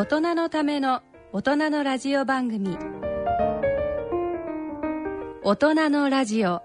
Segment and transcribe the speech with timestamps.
[0.00, 2.78] 大人のための大人のラジオ番組。
[5.42, 6.62] 大人のラジオ。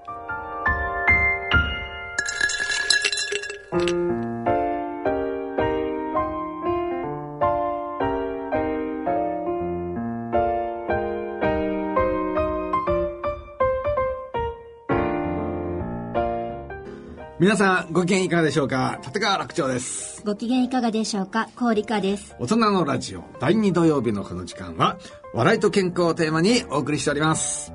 [17.38, 18.98] 皆さんご機嫌いかがでしょうか？
[19.04, 20.14] 立川楽長です。
[20.25, 21.49] ご機嫌いかがでしょうか？
[21.55, 22.35] 高理香です。
[22.39, 24.97] 大人のラジオ第2土曜日のこの時間は
[25.35, 27.71] 笑いと健康をテーマにお送りしております。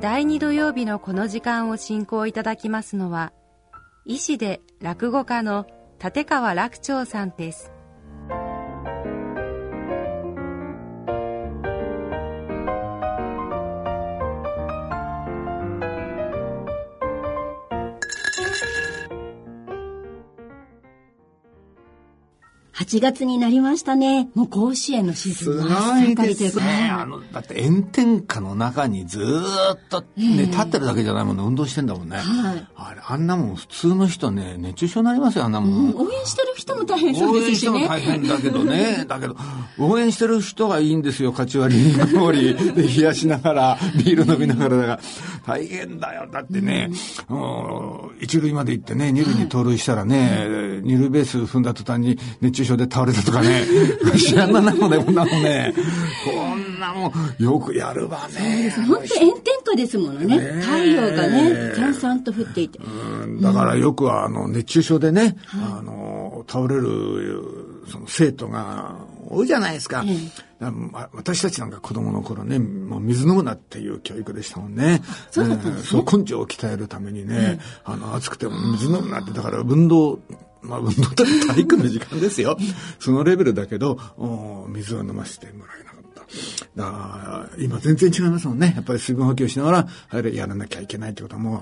[0.00, 3.32] 第2土曜日のこの時間を進行いただきますのは
[4.06, 5.66] 医師で落語家の
[6.02, 7.70] 立川楽長さんです
[22.82, 24.28] 8月になりましたね。
[24.34, 26.90] もう甲子園のシーズすごン真っいですね。
[26.90, 32.16] あの、だって炎天下の中にずーっとね、立ってるだけじゃないもんね、運動してんだもんね。
[32.16, 35.94] はいあれ、あんなもん普通の人ね、熱中症になりますよ、あんなもん。
[35.94, 37.50] 応援してる人も大変そう応ですしね。
[37.50, 39.04] 援しても大変だけどね。
[39.08, 39.36] だけど、
[39.78, 45.00] 応援してる人がいいんですよ、勝ち割り氷で冷やしながら、ビール飲みながらだから。
[45.46, 46.28] 大変だよ。
[46.30, 46.90] だってね、
[47.28, 53.64] うん一塁まで行ってね、二塁に盗塁したらね、二塁ベース踏んだ途端に熱中症で倒れたとかね。
[54.16, 55.74] 知らないもんね、こんなもんね。
[56.24, 58.70] こんなもん、よくやるわね。
[58.86, 60.38] 本当炎天下ですものね。
[60.38, 62.78] ね太陽がね、さんさんと降っていて。
[62.78, 68.96] うんだからよくあの熱中症でね、あの倒れるその生徒が
[69.32, 70.04] 多いじゃないですか。
[70.60, 75.02] だま私たちなんか子供の頃ね、もう水飲むなっていう教育でしたもんね。
[75.30, 80.20] そうだったんですねそう根性を鍛えるためにね、あの暑くても水飲むなって、だから運動、
[80.60, 82.56] まあ運動って体育の時間ですよ。
[82.98, 85.91] そのレベルだけど、お水を飲ませてもらえな
[86.76, 86.84] かった。
[86.84, 88.72] だから今全然違いますもんね。
[88.74, 91.60] やっぱり水分補給しながら、あれやらなきゃいけないってことはもう、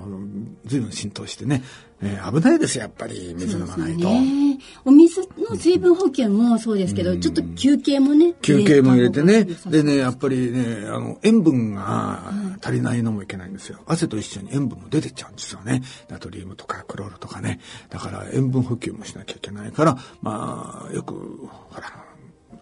[0.65, 1.63] 随分浸透してね、
[2.01, 4.09] えー危ないですよ、やっぱり水飲まないと。
[4.09, 8.33] ねお水の水分補給もそうですけど、ちょっと休憩もね。
[8.41, 9.45] 休憩も入れてね。
[9.45, 13.79] 入でね、やっぱりね、あの、塩分が足りないのもいけないんですよ。
[13.85, 15.81] 汗と一緒に塩分も出てっちゃうんですよね。
[16.09, 17.59] ナトリウムとかクロールとかね。
[17.89, 21.87] だから塩分補給もしなきゃいけないから、まあ、よく、ほら、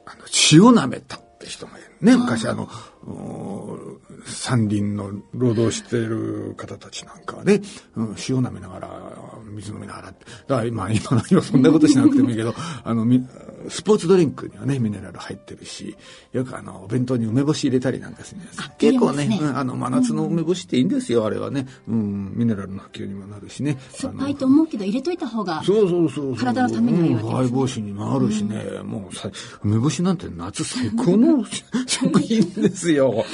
[0.06, 2.18] あの、塩舐めたって人がいるね。
[2.18, 2.68] 昔あの、
[4.26, 7.62] 山林の労働してる方たちなんかはね、
[7.96, 8.90] うん、塩舐めながら、
[9.46, 10.26] 水飲みながらって。
[10.48, 13.26] だから今、今の今そんなことしなくてもいいけど、あの、み
[13.68, 15.96] スポーツドリンクにはね、ミネラル入ってるし、
[16.32, 21.68] よくあの、お弁当に梅干し入れたりなんかするんですあ結構ねねうんあの、真夏の梅干しっていいんですよ、あれはね。
[21.88, 23.78] うん、ミネラルの補給にもなるしね。
[23.90, 25.64] 酸っぱいと思うけど入れといた方が。
[25.64, 26.36] そうそうそうそう。
[26.36, 29.30] 体のためにはいいわけですねうん肺防止にもあるしね、もうさ、
[29.64, 31.44] 梅干しなんて夏最高の
[31.88, 33.26] 食品ですよ。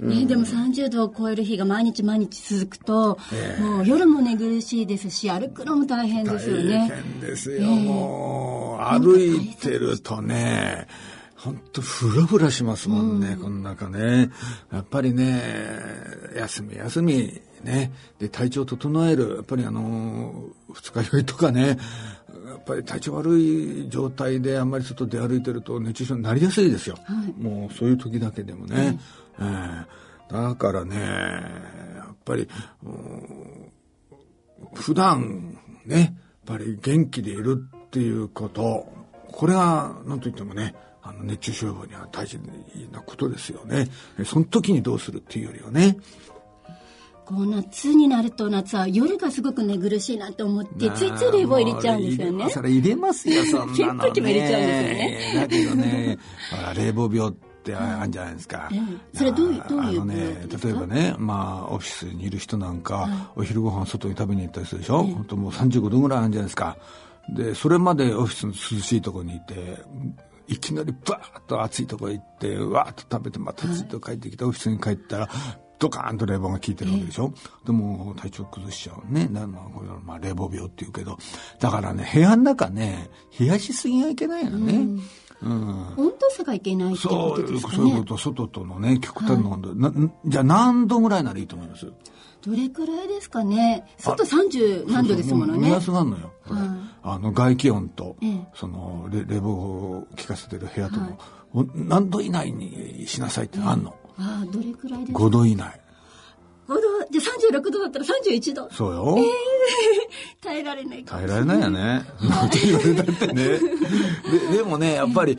[0.00, 3.18] ね、でも30度を超える日が毎日毎日続くと、
[3.60, 6.92] もう夜も寝苦しいですし、歩くのも大変ですよ大ね。
[6.94, 9.00] 変ですよ、もう。
[9.00, 10.86] 歩いてるとね、
[11.36, 14.30] ほんとフラフラしますもんね、この中ね。
[14.72, 15.42] やっぱりね、
[16.36, 17.92] 休み休み、ね。
[18.18, 19.36] で、体調整える。
[19.36, 21.78] やっぱりあの、二日酔いとかね、
[22.46, 26.96] やっぱり体調悪い状態であんまり外出歩いてると熱中症になりやすいですよ。
[27.38, 28.98] もうそういう時だけでもね。
[29.40, 32.48] ええだからね、やっぱり、
[34.74, 35.96] 普段ね、
[36.48, 38.88] やっぱり元気でいるっていうこと、
[39.30, 42.38] これが何と言ってもね、あの熱中症予防には大事
[42.90, 43.88] なことですよね。
[44.18, 45.96] えその時にどうするっていうよりはね。
[47.24, 52.50] こう夏になると夏は夜がすごく寝苦しいなと思って、ついつい冷房入れちゃうんですよね。
[52.50, 53.84] それ入れますよ、そんなの、ね。
[53.84, 56.18] 扇風機も入れちゃうんですよ だけどね、
[56.76, 58.68] 冷房病ってあるんじゃないですか。
[58.72, 66.76] ええそれどういうどういうあのね例えばね、まあ、オフィスにいる人なんか、お昼ご飯外に食べに行ったりするでしょ、本当もう35度ぐらいあるんじゃないですか。
[67.28, 69.78] で、それまでオフィスの涼しいところにいて、
[70.48, 75.28] いきなりバーッと暑いところ行って、わーっと食べて、また暑いとこ帰ってきて、オフィスに帰ったら、
[75.78, 77.34] ドカーンと冷房が効いてるわけでしょ、
[77.64, 79.28] でも体調崩しちゃうね。
[79.28, 81.18] なまあ、これはまあ冷房病っていうけど。
[81.60, 84.74] だからね、部屋の中ね、冷やしすぎはいけないのね。
[84.74, 85.02] うん
[85.42, 87.76] 温度差がいけないってことですかね。
[87.76, 89.92] そういうこと、外とのね、極端な温度、な
[90.24, 91.92] じゃあ何度ぐらいならいいと思います？
[92.42, 93.84] どれくらいですかね。
[93.98, 95.70] 外30何度ですものね目。
[95.70, 96.32] 安があるのよ。
[97.02, 101.18] あの、外気温と、ええその冷、冷房を効かせてる部屋との、
[101.52, 103.94] お何度以内にしなさいってのあんの？
[104.18, 105.80] ああ、どれくらいですか？5度以内。
[106.74, 106.80] 度、
[107.10, 107.22] じゃ
[107.52, 108.68] あ36度だったら31度。
[108.72, 109.18] そうよ。
[110.42, 112.04] 耐えられない耐えられないよね。
[112.18, 113.34] 本当に言われたってね。
[113.34, 113.58] で
[114.58, 115.38] でもね、やっぱり、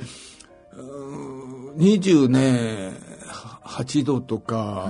[0.73, 2.93] うーん20ね、
[3.63, 4.89] 8度とか、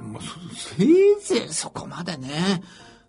[0.00, 0.88] もうそせい
[1.20, 2.62] ぜいそこまでね。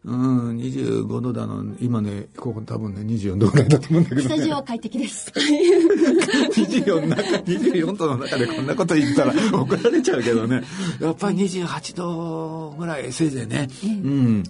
[0.07, 0.15] う
[0.53, 4.27] ん、25度だの、今ね、ここ多分ね、24度ぐらいだと思うんだけどね。
[4.29, 5.29] スタジオは快適です。
[5.35, 10.63] 24の中、24度の中でこんなこと言ったら 怒られちゃうけどね。
[11.01, 13.67] やっぱり28度ぐらい、せいぜいね。
[13.83, 14.43] うん。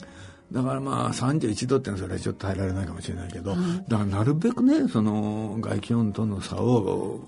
[0.51, 7.19] だからまあ31度ってのはそれはちょっと耐えられないかもしれないけど、だからなるべくね、その外気温との差を、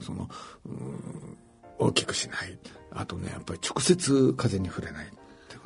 [0.00, 0.28] その、
[0.66, 1.36] うん
[1.78, 2.58] 大きくしない。
[2.90, 5.06] あとね、やっぱり直接風に触れない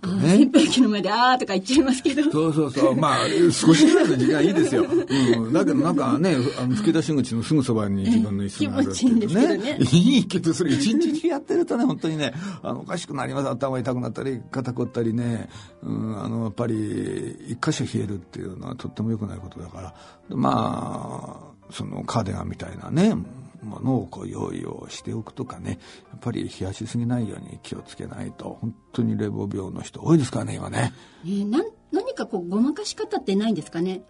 [0.08, 0.35] ね。
[0.35, 2.31] 扇風機の前であーとか言っちゃいますけど。
[2.31, 2.97] そうそうそう。
[2.97, 3.19] まあ、
[3.50, 4.85] 少しぐらいの時間いいですよ。
[4.88, 5.52] うん。
[5.52, 12.32] だけどなんかね、あの、吹き出し口のすぐそばに自分の椅子があるっていう気持ちいいんですけどねいいけど、それ一日中やってるとね、本当にね、
[12.62, 13.49] あの、おかしくなります。
[13.49, 15.49] 頭痛くなったり、肩凝ったりね、
[15.82, 19.94] うん、あの、やっぱり、一箇所冷えるっていうのはとっても良くないことだから、
[20.29, 23.14] まあ、そのカーディガンみたいなね、
[23.62, 25.79] ものをこう用意をしておくとかね、
[26.11, 30.93] やっぱり冷やしすぎないように気をつけないと、本当に冷房病の人多いですからね、今ね。
[31.25, 34.03] えーなん何かこうごまかし方ってないんですかね？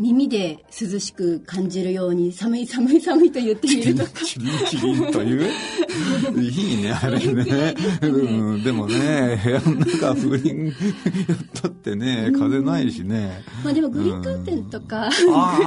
[0.00, 5.50] 耳で涼しく感じるように寒い寒い寒いと言ってみるとかチリンチリンという
[6.40, 7.74] いいね、あれね。
[8.02, 13.42] うん、でもね、部屋の中風鈴やったってね、風ないしね。
[13.62, 15.10] まあでもグリーンカーテンとか、あ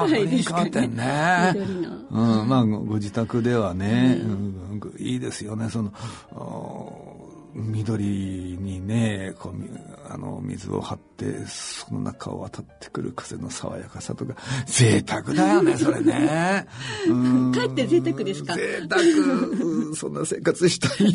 [0.01, 1.51] あ、ぐらいグリーンですかねカーテンね。
[1.53, 4.53] 緑のうん、まあ、ごご自宅ではね、うん
[4.97, 5.93] いいですよね、その、
[6.31, 7.13] お
[7.55, 9.69] 緑にね、こう、み
[10.09, 14.35] あの、水を張って、その中を渡ってくる風の爽やかさとか、
[14.65, 16.67] 贅沢だよね、それね。
[17.07, 17.51] うん。
[17.51, 18.55] かえって贅沢ですか？
[18.55, 21.13] 贅沢、うんそんな生活したい。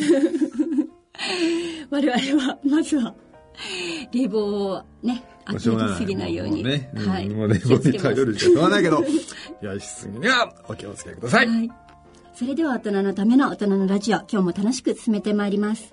[1.90, 3.14] 我々はまずは
[4.12, 5.70] 冷房をね開けす
[6.05, 6.34] ぎない。
[6.34, 7.29] ようにもね、うんはい。
[7.29, 9.05] もう冷房に頼るしかしょうがないけど、
[9.62, 11.49] やしすぎにはお気をつけください。
[11.49, 11.70] はい。
[12.34, 15.93] それでは大人のための大人のラジオ今日も楽しく進めてまいります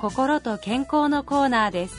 [0.00, 1.94] 心と健康のコーナーです。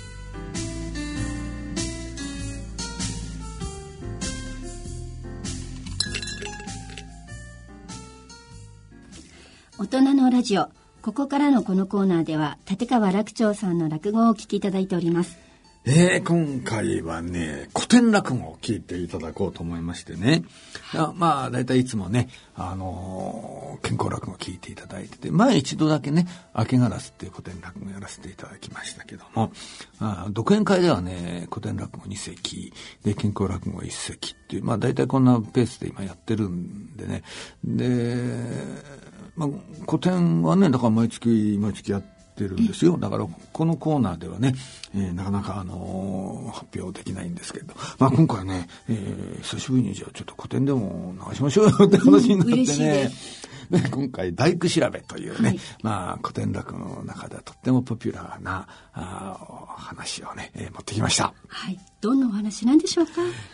[9.78, 10.70] 大人のラジオ。
[11.04, 15.51] ここからのこのコーナーでは立川楽長さんの落語をお聞きいただいております。
[15.84, 20.44] えー、今回はね、古典落語を聞いていただこうと思いましてね。
[20.94, 29.52] あまあ、だいたいいつもね、あのー健康落語を聞いていただいてて、前一度だけね、明けガラスっていう古典落語をやらせていただきましたけども、
[30.00, 32.72] あ独演会ではね、古典落語2席、
[33.04, 37.24] で、健康落語1席っていう、まあ、だいたいこんなペースで今やってるんでね。
[37.64, 38.18] で、
[39.36, 39.50] まあ、
[39.88, 42.98] 古典はね、だから毎月、毎月やって、ってるんですよ。
[42.98, 44.56] だから、このコーナーではね、
[44.96, 52.54] えーなかなか、あのー発表できないんですけど、まあ今回ね、えー久しぶりにじゃあちょっと古典でも流しましょうよって話になってね。
[52.54, 53.10] 嬉しいで
[53.70, 61.34] ね今回、大工調べというね、はいまあ古典落語の中ではとってもポピュラーなあ話をね、えー持ってきました。
[61.48, 63.06] はいどんなお話なんでしょう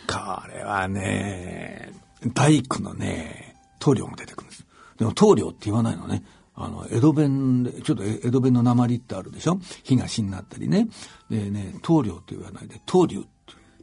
[0.06, 0.42] か？
[0.46, 1.92] これはね、
[2.34, 4.64] 大工のね、棟梁も出てくるんです。
[4.98, 6.22] でも棟梁って言わないのね。
[6.60, 9.60] あの、江戸弁で、ちょっと江戸弁の鉛ってあるでしょ？
[9.84, 10.88] 東になったりね。
[11.30, 13.28] でね、棟梁って言わないで、棟梁って。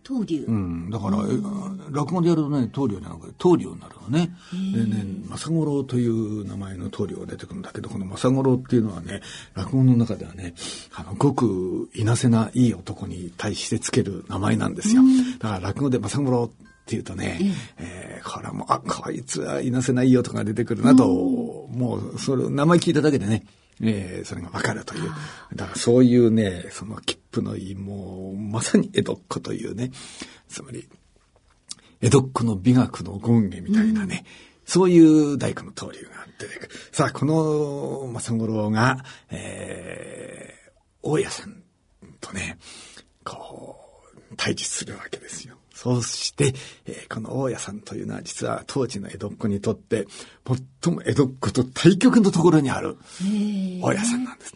[0.08, 1.22] うん、だから、え
[1.90, 4.30] 落語でやるとね、棟梁じゃなくて、棟梁になるのね。
[4.72, 5.04] でね、
[5.36, 9.22] 正五郎という名前の棟梁が出てくるんだけど、この正五郎っていうのはね、
[9.56, 10.54] 落語の中ではね、
[10.94, 15.02] あの、ごくいなせないい男に対してつける名前なんですよ。
[15.40, 16.52] だから落語で正五郎
[16.86, 17.40] っていうとね、
[17.78, 23.44] えーこれはもう、あ、こいつはいなせないいい男が出てくるなと、もう、それ、名前聞いただけでね、
[23.82, 25.12] えーそれがわかるという。
[25.56, 29.92] だからそういうね、その切符のいい、もう、まさに江戸っ子というね、
[30.48, 30.88] つまり、
[32.02, 34.26] 江戸っ子の美学の権下みたいなね、
[34.66, 36.70] そういう大工の登竜が出てくる。
[36.92, 41.64] さあ、この正五郎が、えー、大家さん
[42.20, 42.58] とね、
[43.24, 45.58] こう、対峙するわけですよ。
[45.76, 46.54] そうして、
[46.86, 50.08] えーこの大家さんというのは実は当時の江戸っ子にとって、
[50.82, 52.98] 最も江戸っ子と対極のところにある
[53.82, 54.56] 大家さんなんです。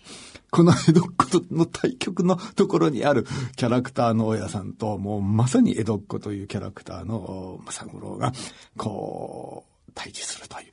[0.50, 3.26] この江戸っ子との対極のところにある
[3.58, 8.32] キャラクターの大家さんと、もうまさに江戸っ子というキャラクターの正五郎が、
[8.78, 10.66] こう、対峙するという。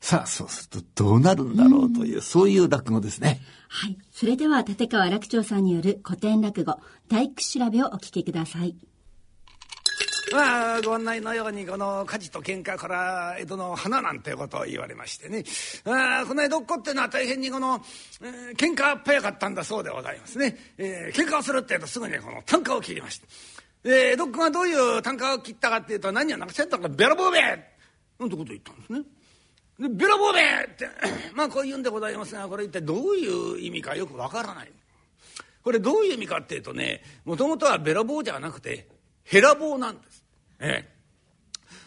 [0.00, 3.40] さあ、そうするとどうなるんだろうという、そういう落語ですね。
[3.68, 3.98] はい。
[4.10, 8.74] それでは、立川楽長さんによる古典落語、大工調べをお聞きください。
[10.32, 15.42] まあ、ご案内のように、この火事と喧嘩から江戸の花なんてことを言われましてね。
[15.84, 17.80] あこの江戸っ子っていうのは大変にこの、
[18.22, 20.56] えー喧嘩っ早かったんだそうでございますね。
[20.78, 23.26] えー喧嘩をするっていうとすぐにこの単価を切りました。
[23.82, 29.02] 江戸っ子がどういう単価を切ったかっていうと、何をなくせったか、ベラボーベなんてこと言ったんですね。
[29.80, 30.40] で、ベラボーベ
[30.72, 30.88] って、
[31.34, 34.72] まあこう言うんでございますが、これ一体どういう意味かよくわからない。
[35.62, 38.86] これどういう意味かっていうとね、もともとはベラボーじゃなくて、
[39.24, 40.19] ヘラ棒なんです。
[40.60, 41.00] ええ。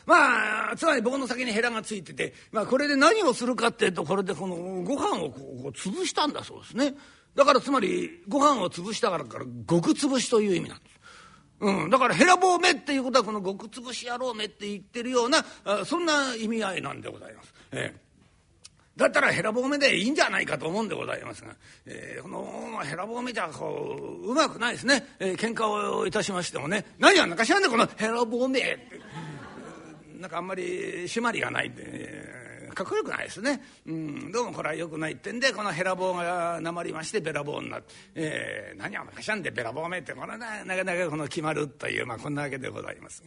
[0.05, 6.95] まあ、つまり棒の先にヘラがついてて、まあこれで何をするかっていうと、これでこのご飯をこう潰したんだそうですね。
[7.35, 10.99] だからつまりご飯を潰したからから極潰しという意味なんです。
[11.61, 17.53] うん、だからヘラ棒目っていうことはこの極潰し野郎めって言ってるようなあそんな意味合いなんでございます。
[17.71, 18.02] ええ
[18.95, 28.79] だったらヘラ棒目でいいんじゃないかと思うんでございますが、えーこのヘラ棒目じゃこううまくないですね、えー喧嘩をいたしましてもね何やんなか知らんねこのヘラ棒目って
[30.19, 43.23] なんかあんまり締まりがないんで、えかっこよくないですね、うん、どうもこれはよくないってんでこのヘラ棒がなまりましてべらぼうになって、えー何やなか知らんでべらぼう目ってこれななかなかこの決まるという、まあ、こんなわけでございます。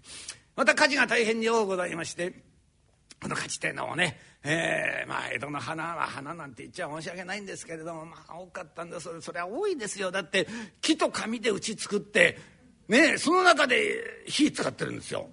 [0.54, 2.32] また火事が大変に多ございまして
[3.20, 10.46] この勝ちってのもね、えーまあ江戸の花は花なんて言っちゃ申し訳ないんですけれどもまあ多かったんだそれそれは多いですよだって
[10.80, 12.38] 木と紙でうち作って
[12.88, 15.28] ねその中で火使ってるんですよ。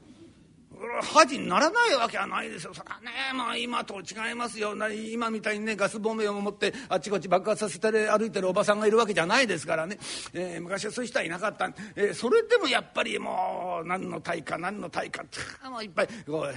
[0.83, 2.73] これは火事にならないわけはないですよ。
[2.73, 4.75] それはね、まあ今と違いますよ。
[4.91, 9.97] 今みたいにね、ガスボンベを持ってあっちこっち爆発させて歩いてるおばさんがいるわけじゃないですからね。
[10.33, 11.71] えー昔はそういう人はいなかった。
[11.95, 16.07] えーそれでもやっぱりもう何の対価何の対価ってもういっぱい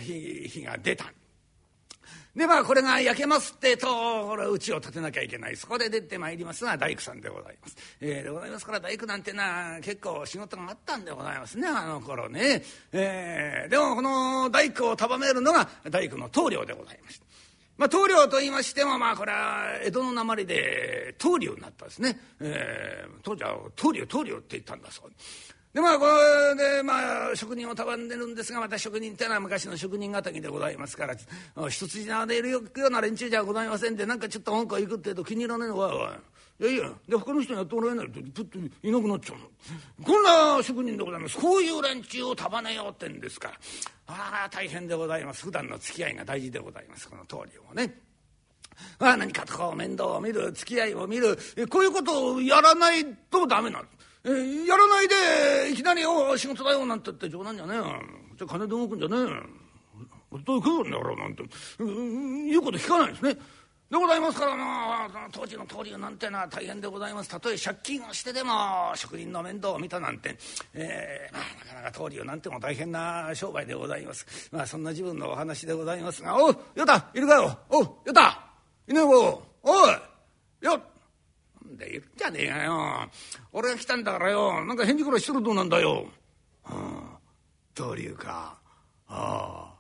[0.01, 1.05] 火が出た。
[2.37, 7.77] でまあこれが焼けますってとこれは家を建てなきゃいけないそこで出てまいりますのは大工さんでございます。
[8.01, 12.63] えーでございますから大工なんてのは結構仕事があったんでございますねあの頃ね。
[12.93, 17.27] えーでもこの大工を束ねるのが大工の棟梁でございました。
[17.79, 22.19] まあ、棟梁と言いましても、まあ、これは江戸の鉛で棟梁になったんですね。
[22.41, 25.13] えー当時は棟梁、棟梁って言ったんだそう
[25.77, 31.15] でまあこれでまあ職人を束ねるんですがまた職人ってのは昔の職人敵でございますから
[31.69, 36.17] 一筋縄でいるような連中じゃございませんでなんかちょっと本か行くってえと気に入らねえのは
[36.59, 39.45] いやいやで他の人にやってもらえないとプッといなくなっちゃうの。
[40.03, 41.37] こんな職人でございます。
[41.37, 43.49] こういう連中を束ねようってんですか。
[43.49, 43.55] ら
[44.07, 45.45] ああ大変でございます。
[45.45, 47.07] 普段の付き合いが大事でございます。
[47.07, 47.95] この通りをね。
[48.99, 51.37] ああ何かとこう面倒を見る付き合いを見る
[51.69, 53.97] こういうことをやらないとダメなんです。
[54.31, 59.67] やらないでいきなり「お仕事だよ」なんて言って冗談じゃねえじゃ金で動くんじゃねえ
[60.45, 61.45] どう食うんだろうなんて。
[61.79, 63.35] 言うこと聞かないですね。
[63.89, 67.31] でございますからまあ当時の登竜なんてのは大変でございます。
[67.31, 70.37] たとえ借金をしてでも職人の面倒を見たなんて、
[70.75, 74.27] えーまあ、なかなか登竜なんても大変な商売でございます。
[74.51, 77.57] まあそんな自分のお話でございますが「おうよたいるかよ。
[77.71, 78.51] おうよた
[78.89, 79.93] いねえおおい
[80.63, 80.96] よっ
[81.77, 83.11] んでいるんじゃねえかよ。
[83.53, 84.65] 俺が来たんだからよ。
[84.65, 86.07] なんか返事くらいしてるとなんだよ。
[86.65, 87.19] はあ
[87.77, 88.59] 登竜か。
[89.09, 89.77] ああ。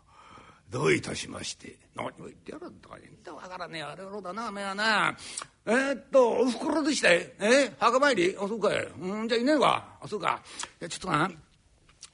[0.68, 1.78] どういたしまして。
[1.94, 3.82] 何を言ってやるんだか全然わからねえ。
[3.82, 5.16] あれろだなおめえはな。
[5.64, 7.14] えー、っとおふくろでした。
[7.14, 8.36] いえ墓参り？
[8.38, 8.84] あそうかい。
[9.00, 9.96] うんじゃあいねえわ。
[10.00, 10.42] あそうか。
[10.80, 11.30] いやちょっとな。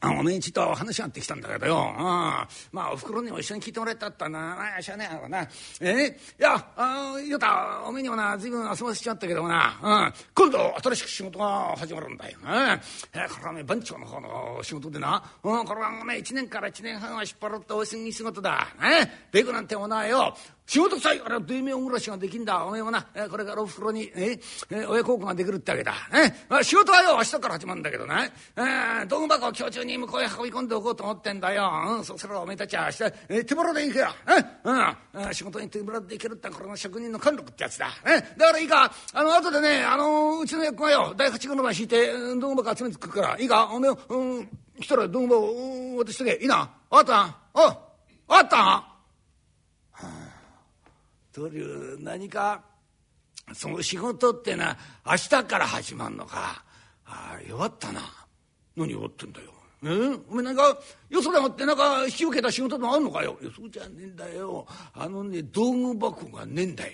[0.04, 1.94] おめえちょっと話があってきたんだけどよ。
[1.96, 4.76] うん、まあ、おふくろにも一緒に聞いてもらえたったな。
[4.76, 5.48] あ、しゃあねえやろな。
[5.80, 5.90] え？
[5.92, 9.78] えいや、あよた、おめえにもな、随分遊ばせちゃったけどもな。
[9.82, 12.38] うん、今度、新しく仕事が始まるんだよ。
[12.42, 12.80] うん、え
[13.28, 15.22] これはね、番長の方の仕事でな。
[15.44, 18.68] うん、これはね、1年から1年半は引っ張るっておすぎ仕事だ。
[18.80, 20.36] ね、ベクなんてもなよ。
[20.66, 22.64] 仕事臭いから大名暮らしができんだ。
[22.64, 24.38] おめえもな、これからおふくろに、え
[24.70, 25.92] 親孝行ができるってわけだ。
[26.12, 28.24] ね、まあ、仕事はよ、明日から始まるんだけどな。
[28.24, 28.30] え
[29.06, 31.70] 道具箱を今日中に向こうへ運び込んでおこうと思ってんだよ。
[31.98, 34.08] うん、そしたらおめえたちは明日、え手ぶらで行けよ。
[34.64, 37.88] うん、仕事に手ぶらで行けるってこれの職人の貫禄ってやつだ。
[38.06, 44.48] ね、だからいいか、あの、後でね、あの、うちの役がよ、第八号の番引いて、道具箱集めてくるから、いいか、おめえ、うん、
[44.80, 46.38] 来たら道具箱渡しとけ。
[46.40, 46.70] いいな。
[46.90, 47.92] あったお
[48.28, 48.91] あった
[51.32, 52.62] という何か
[53.54, 56.62] その仕事ってのは明日から始まんのか。
[57.06, 58.00] ああ弱ったな。
[58.76, 59.52] 何弱ってんだよ。
[59.84, 59.88] え？
[60.30, 60.78] お前なんか
[61.10, 63.36] よそでもってなんか引き受けた仕事でもあんのかよ。
[63.42, 64.66] いやそうじゃねえんだよ。
[64.94, 66.92] あのね道具箱がねえんだよ。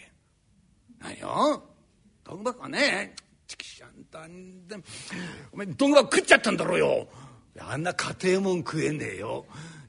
[1.00, 1.62] 何よ。
[2.24, 3.14] 道具箱はね
[3.46, 4.76] チキシャンタンで
[5.52, 7.08] お前道具箱食っちゃったんだろうよ。
[7.60, 9.44] あんな家庭もん食えねえよ。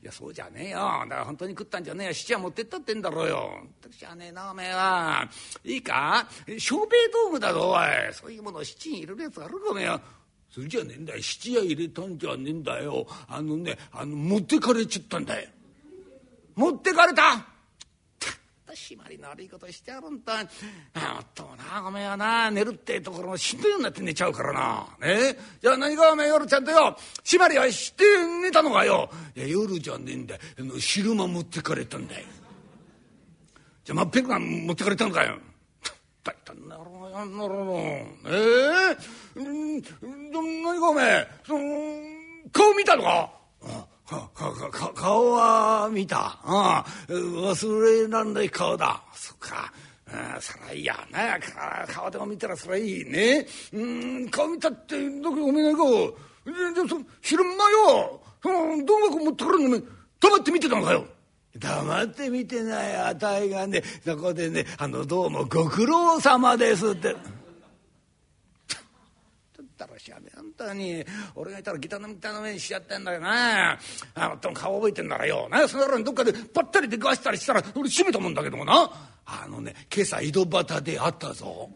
[0.09, 0.79] やそうじゃねえよ。
[0.79, 2.13] だから本当に食ったんじゃねえよ。
[2.13, 3.61] 七は持ってったってんだろうよ。
[3.89, 5.29] じゃねえなおめえは。
[5.63, 6.27] いいか？
[6.57, 8.13] 小兵道具だぞおい。
[8.13, 10.01] そういうものを七に入れるやつあるかおめえよ
[10.49, 11.21] それじゃねえんだよ。
[11.21, 13.05] 七夜入れたんじゃねえんだよ。
[13.27, 15.49] あのねあの持ってかれちったんだよ。
[16.55, 17.45] 持ってかれた
[18.73, 20.39] 締まりの悪いことしてやるんだ。
[20.93, 24.87] あっともな、おめえはな、寝るってところもしんどいようになって寝ちゃうからな。
[24.99, 25.37] ね？
[25.61, 28.03] じゃあ何かおめえ夜ちゃんとよ、締まりはして
[28.41, 29.09] 寝たのかよ。
[29.35, 30.35] いや、夜じゃねえんだ。
[30.79, 32.25] 昼間持ってかれたんだよ。
[33.83, 35.37] じゃあ真っぺが持ってかれたのかよ。
[36.23, 38.97] 大胆なろうやんなろうえ
[39.35, 41.59] えー、何かおめえ、その、
[42.51, 43.31] 顔見たのか？
[44.09, 46.39] かかか顔は見た。
[46.43, 49.03] ああ忘れらんない顔だ。
[49.13, 49.71] そっか。
[50.11, 50.95] ああ、そらいいや。
[51.11, 51.37] な
[51.87, 53.45] 顔でも見たらそらいいね。
[53.71, 55.83] うん、顔見たって、だけおめえなんか、
[56.75, 59.69] じゃそ昼間よ、その、どんな持ってくるの？
[59.69, 59.79] め、
[60.19, 61.05] 黙って見てたのかよ。
[61.57, 67.15] 黙って見てないあたいがね、そこでね、あの、どうもご苦労様ですって。
[69.85, 73.79] ったらしやね本当に俺がいたらギターのみたいな目にしちゃってんだよな。
[74.15, 75.47] あと顔覚えてんならよ。
[75.49, 78.91] なその野郎にどっかでぱったり出くわしたりしたら俺閉めたもんだけどもな。
[79.25, 81.69] あのね今朝井戸端で会ったぞ。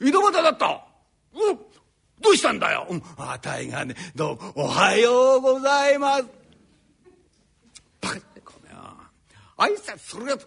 [0.00, 0.86] 井戸端だった。
[1.34, 1.38] う
[2.22, 6.24] どうしたんだよ、うん、あたいがねどうおはようございます。
[8.00, 8.76] バカってこのよ
[9.56, 10.46] 挨拶するやつ。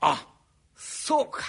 [0.00, 0.26] あ
[0.76, 1.42] そうか。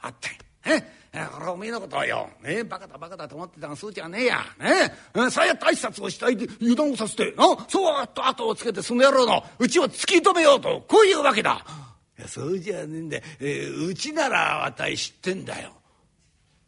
[0.00, 0.30] あった
[0.70, 1.01] え？
[1.12, 4.38] これおめえのことはよ、ね、バカだバカだと思ってたがそうじゃねえや。
[4.58, 11.64] ねえ、さやって挨拶をしたいで油断をさせて、なそうっと後をつけてその野郎のうちを突き止めようと、こういうわけだ。
[12.18, 15.72] いやそうじゃねえんで、えー、うちならあたい知ってんだよ。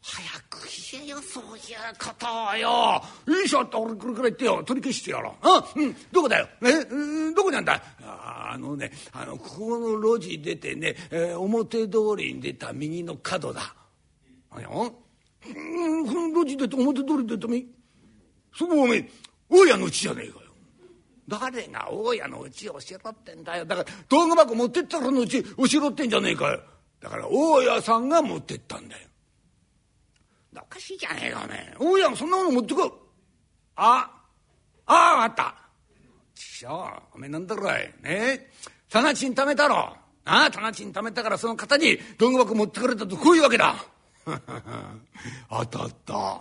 [0.02, 1.52] 早く言えよ、そういう
[1.98, 3.02] ことをよ。
[3.26, 4.62] いいしょって俺これくらい言ってよ。
[4.62, 5.34] 取り消してやろう。
[5.40, 6.48] あうん、どこだよ。
[6.62, 13.74] え、うん、どこにあんだあのね、あの、ここの路地出てね、えー、表通りに出た右の角だ。
[14.54, 14.68] 何や？
[15.46, 17.66] うんこの路地出て表通り出てみ
[18.56, 19.10] そこおめえ
[19.50, 20.44] 大家のうちじゃねえかよ。
[21.26, 23.64] 誰が大家のうちをしろってんだよ。
[23.64, 26.60] だから道具箱持ってったらのうち後ろってんじゃねえかよ。
[27.00, 29.08] だから大家さんが持ってったんだよ。
[30.56, 31.76] おかしいじゃねえかおめえ。
[31.78, 32.98] 大家がそんなもの持ってこ
[33.76, 34.10] あ
[34.86, 35.54] ああ分かった。
[36.34, 37.72] ちょおめえなんだろい。
[37.72, 38.50] ねえ。
[38.88, 39.76] 棚賃貯めたろ。
[39.76, 43.84] ああ棚賃貯めたからその方に道具箱持ってかれたとこういうわけだ。
[45.50, 46.40] 当たった。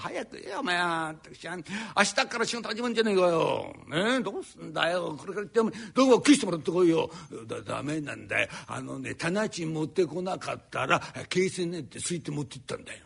[0.00, 1.56] 早く言えよお前私明
[2.04, 3.74] 日から仕事始まるんじゃねえかよ。
[3.88, 7.10] ねどうすんだよこれから言ってどうも食いしてもらってこいよ。
[7.46, 13.00] だダメなんだよあのね棚賃持ってこなかったら京成ねってすいて持ってったんだよ。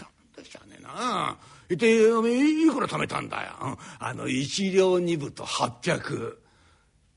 [0.00, 1.36] なんだしゃねえな。
[1.68, 3.78] でおめえいくら貯めたんだよ。
[3.98, 6.38] あの一両二分と八百。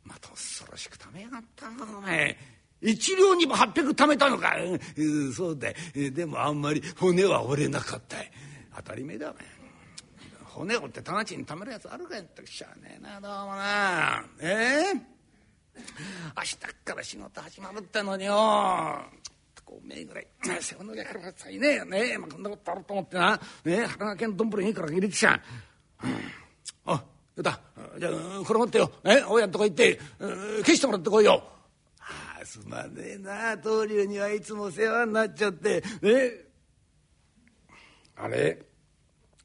[0.03, 2.54] また恐ろしく貯めやがったなお前。
[2.85, 4.55] 一両にも八百貯めたのか、
[4.97, 8.17] うん、そうだでもあんまり骨は折れなかった
[8.77, 9.55] 当たり前だお前。
[10.55, 14.23] 骨折って棚地に貯めるやつあるかよってしゃあねえなどうもな。
[14.39, 18.35] ええー、明日から仕事始まるってのによ。
[19.67, 20.27] おめえぐらい
[20.61, 21.81] 世話のりゃからさいね。
[21.81, 23.35] えねえ、まあ、こんなことあると思ってな。
[23.35, 26.13] ねえ腹がけんどんぶりいいから入れてきちゃう、うん、
[26.85, 27.03] あ
[27.35, 27.59] よだ
[27.99, 28.11] じゃあ
[28.45, 29.99] これ持ってよ、ね、大家んとこ行って
[30.63, 31.43] 消してもらってこいよ。
[32.45, 36.31] すまねえな棟梁にはいつも世話になっちゃってね
[38.15, 38.57] あれ？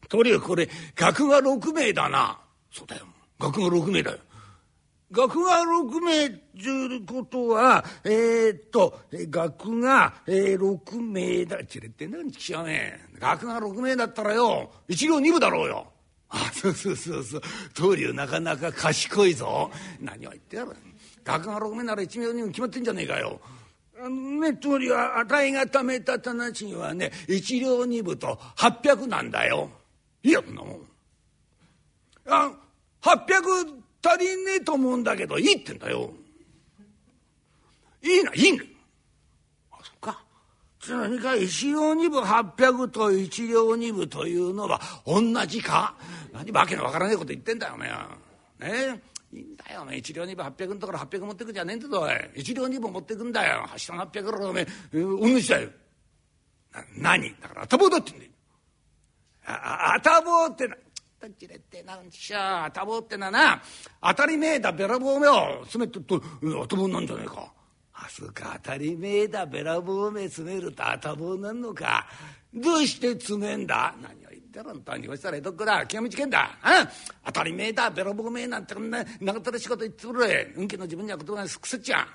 [0.09, 2.39] とりあえずこれ額が6名だな。
[2.73, 3.07] そうだよ。
[3.39, 4.19] 額が6名だよ。
[5.13, 11.65] 額が6名っていうことは、えー、っと、額が、えー、6名だ。
[11.65, 13.19] ちれって何聞かねえ。
[13.19, 15.87] 額が6名だったらよ、一両二分だろうよ。
[16.29, 17.43] あ、そうそうそうそう。
[17.75, 19.71] 東流なかなか賢いぞ。
[20.01, 20.77] 何を言ってやる。
[21.25, 23.41] 額が6名なら一両二分決まってんじゃねえかよ。
[24.03, 29.71] あのね、通りは、あたいが貯めた棚賃はね、一両二分と800なんだよ。
[30.23, 30.81] いや、こんなもん。
[32.27, 32.53] あ、
[33.03, 36.13] 800足りねえと思うんだけどいいってんだよ。
[38.03, 38.69] いいな、いいんだよ。
[39.73, 40.23] あ、そっか。
[40.89, 45.95] 何か一両二分八百と一両二分というのは同じか
[46.33, 47.91] 何わけのわからねえこと言ってんだよね。
[48.59, 52.13] ねいいんだよ、おめ一両二分八百のところ八百持ってくんじゃねえんだぞ、おい。
[52.35, 53.67] 一両二分持ってくんだよ。
[53.71, 55.71] 明日の八百からおめえ、同じだよ。
[56.97, 57.35] な、何？
[57.41, 58.31] だから頭だってんだよ。
[59.47, 60.75] あ、あ、頭ってな。
[60.75, 60.79] っ
[61.21, 63.63] たんちれってなんしゃ多忙ってなな
[64.03, 66.23] 当たり前だべらぼうめを詰めてと
[66.63, 67.53] 頭なんじゃねえか。
[67.93, 72.07] あそうか当たり前だべらぼうめ詰めると頭なんのか。
[72.55, 73.95] どうして詰めんだ？
[74.03, 74.20] 何？
[74.51, 75.87] てるんだにこしたら江戸っ子だ？
[75.87, 76.51] 気がけんだ。
[77.25, 77.91] 当たり前だ。
[77.91, 82.07] べらぼうめえなんてこんな長たらしいこと言ってくれ運気の自分には言葉がすくせっちゃ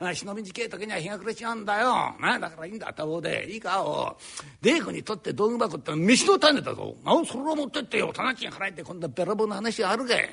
[0.00, 2.14] あ忍びじけえ時には日が暮れちゃうんだよ。
[2.20, 3.50] だからいいんだ頭で。
[3.50, 4.16] いいかお
[4.62, 6.94] デークにとって道具箱って飯の種だぞ。
[7.04, 8.12] あそれを持ってってよ。
[8.12, 10.30] 棚賃払えてこんなべらぼうの話あるけ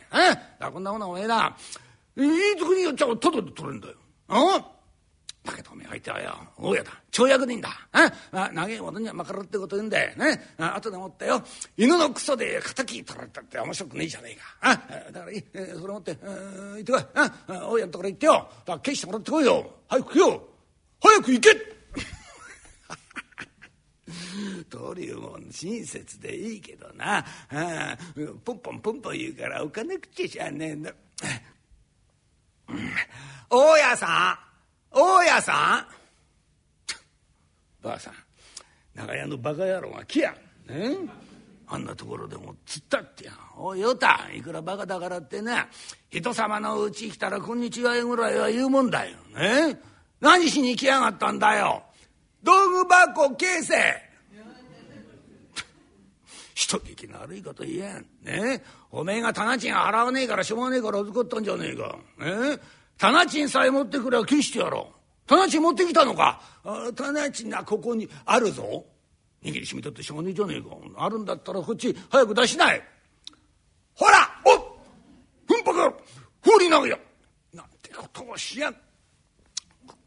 [0.59, 1.55] あこんなものはおめえな
[2.15, 3.95] いいとこによっちゃただで取れんだよ。
[4.29, 4.76] あだけどおめえ
[5.99, 6.37] 相手はよ。
[6.57, 6.91] 大家だ。
[7.11, 7.69] 跳躍でいいんだ。
[7.91, 10.15] ああ長えものにはまかるってこと言うんだよ。
[10.15, 10.55] ね？
[10.57, 11.43] あ後でもってよ。
[11.75, 14.43] 犬のクソで敵取られたって面白くねえじゃねえか。
[14.61, 16.15] あだからいい、それ持って。
[16.15, 17.01] 行ってこい。
[17.15, 18.33] あ大家のところ行ってよ。
[18.33, 19.71] だから消してもらってこいよ。
[19.87, 20.47] 早く来よ。
[21.01, 21.77] 早く行け。
[24.69, 27.25] というもん親切でいいけどな。
[27.49, 27.97] あ
[28.43, 30.67] ポンポンポンポン言うからお金口じゃね。
[30.69, 30.83] えん。
[30.83, 30.93] だ。
[33.49, 34.46] 大家さん。
[34.99, 35.85] 大家さ
[37.83, 37.85] ん。
[37.85, 38.13] ばあさん。
[38.95, 40.33] 長屋のバカ野郎が来やん。
[40.71, 40.97] ね。
[41.67, 43.33] あんなところでもつったってや。
[43.55, 45.67] おいよたいくらバカだからってな
[46.09, 49.17] 人様のうち来たら「こんにちは」ぐらいは言うもんだよ。
[49.35, 49.79] ね。
[50.19, 51.83] 何しに来やがったんだよ。
[52.41, 54.07] 道具箱形成。
[56.55, 58.05] 人聞きの悪いこと言えん。
[58.23, 58.63] ね。
[58.89, 61.99] おめえが棚賃払わねえからしょうがねえから預かったんじゃねえか。
[62.17, 62.59] ね。
[62.97, 65.27] 棚賃さえ持ってくれば消してやろう。
[65.27, 66.41] 棚賃持ってきたのか
[66.95, 68.85] 棚賃がここにあるぞ。
[69.43, 70.69] 握りしめたってしょうがねえじゃねえか。
[70.97, 72.81] あるんだったらこっち早く出しない。
[73.93, 74.65] ほらおっ
[75.47, 75.77] ふんぱく
[76.41, 76.99] 放り投げや
[77.53, 78.86] なんてことをしやって。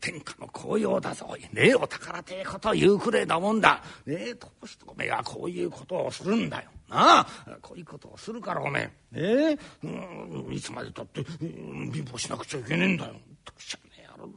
[0.01, 1.37] 天下の紅葉だぞ。
[1.53, 3.83] ねえお宝てえこと言うくれえなもんだ。
[4.07, 6.71] ねえどうしておめえはこういうことをするんだよ。
[6.89, 7.27] なあ
[7.61, 9.21] こういうことをするからおめえ。
[9.21, 13.13] ねえうんいつまでたってうん貧乏しなくちゃいけねえんだよ。
[13.45, 14.29] どうしゃねえやろ。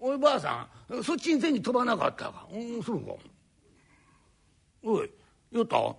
[0.00, 2.46] おいばあさんそっちに銭飛ばなかったか。
[2.52, 3.12] うんそうか。
[4.82, 5.10] おい
[5.52, 5.76] よった？
[5.76, 5.98] こ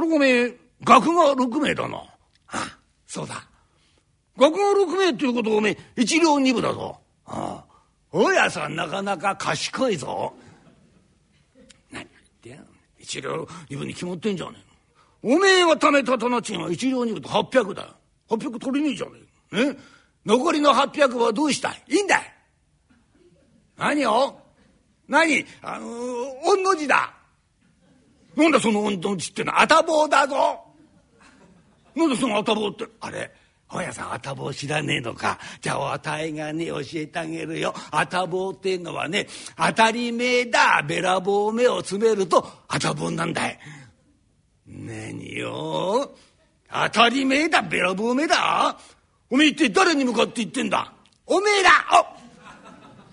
[0.00, 1.98] れごめん額が6名だな。
[1.98, 2.08] あ
[2.48, 3.46] あそうだ。
[4.36, 6.98] 額が6名っていうことおめえ一両二分だぞ。
[7.32, 7.72] ああ。
[8.12, 10.34] 大家さんなかなか賢いぞ。
[11.90, 12.06] 何
[12.44, 12.62] 言って
[12.98, 14.58] 一両二分に決まってんじゃね
[15.24, 15.28] え。
[15.28, 15.34] の。
[15.36, 17.82] おめえが貯めた棚賃は一両二分と800だ。
[17.82, 17.88] よ。
[18.28, 19.12] 800取りねえじゃね
[19.52, 19.72] え。
[19.72, 19.78] ね
[20.26, 21.82] 残りの800はどうしたい？
[21.88, 22.34] いいんだい。
[23.78, 24.38] 何を？
[25.08, 25.44] 何？
[25.62, 25.86] あの
[26.44, 27.14] 御の字だ。
[28.36, 29.62] なんだその御の字ってのは？
[29.62, 30.60] あたぼうだぞ。
[31.94, 32.86] なんだそのあたぼうって？
[33.00, 33.32] あれ？
[33.72, 35.38] 本屋さんあたぼう知らねえのか？
[35.62, 37.72] じゃああたいがね教えてあげるよ。
[37.90, 40.84] あたぼうっていうのはね当たり前だ。
[40.86, 43.58] べらぼう目を詰めるとあたぼうなんだい。
[44.66, 46.14] 何よ？
[46.70, 47.62] 当たり前だ。
[47.62, 48.78] べらぼう目だ。
[49.30, 50.92] おめえって誰に向かって言ってんだ？
[51.24, 52.16] おめえだあ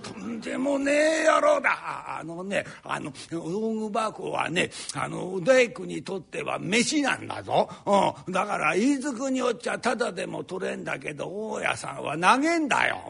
[0.01, 2.17] とんでもねえ野郎だ。
[2.19, 13.01] あのねあの道具箱はねあの大工にとっては飯なんだぞ、うん、だから飯くによっちゃただでも取れんだけど大家さんは投げんだよ、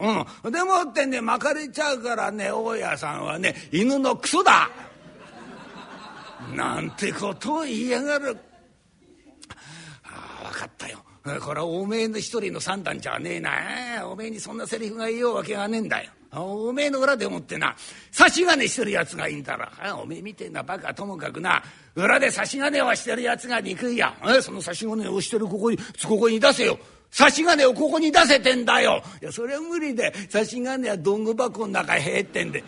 [0.44, 4.70] うん、でもってね巻かれちゃうからね大家さんはね犬のクソだ。
[6.54, 8.36] なんてことを言いやがる。
[10.02, 10.98] ああ分かったよ。
[11.40, 14.08] これはおめえの一人の三段じゃねえな。
[14.08, 16.10] おめえにそんなセリフが言おうわけがねえんだよ。
[16.32, 17.74] おめえの裏でもってな。
[18.12, 20.94] 差し金してるやつがいいんだらおめえみてえなバカ。
[20.94, 21.62] ともかくな。
[21.96, 24.14] 裏で差し金をしてるやつが憎いや。
[24.40, 26.78] その差し金をしてるここにここに出せよ。
[27.10, 29.02] 差し金をここに出せてんだよ。
[29.20, 30.14] いやそれは無理で。
[30.28, 32.62] 差し金はどんぐ箱の中へってんで。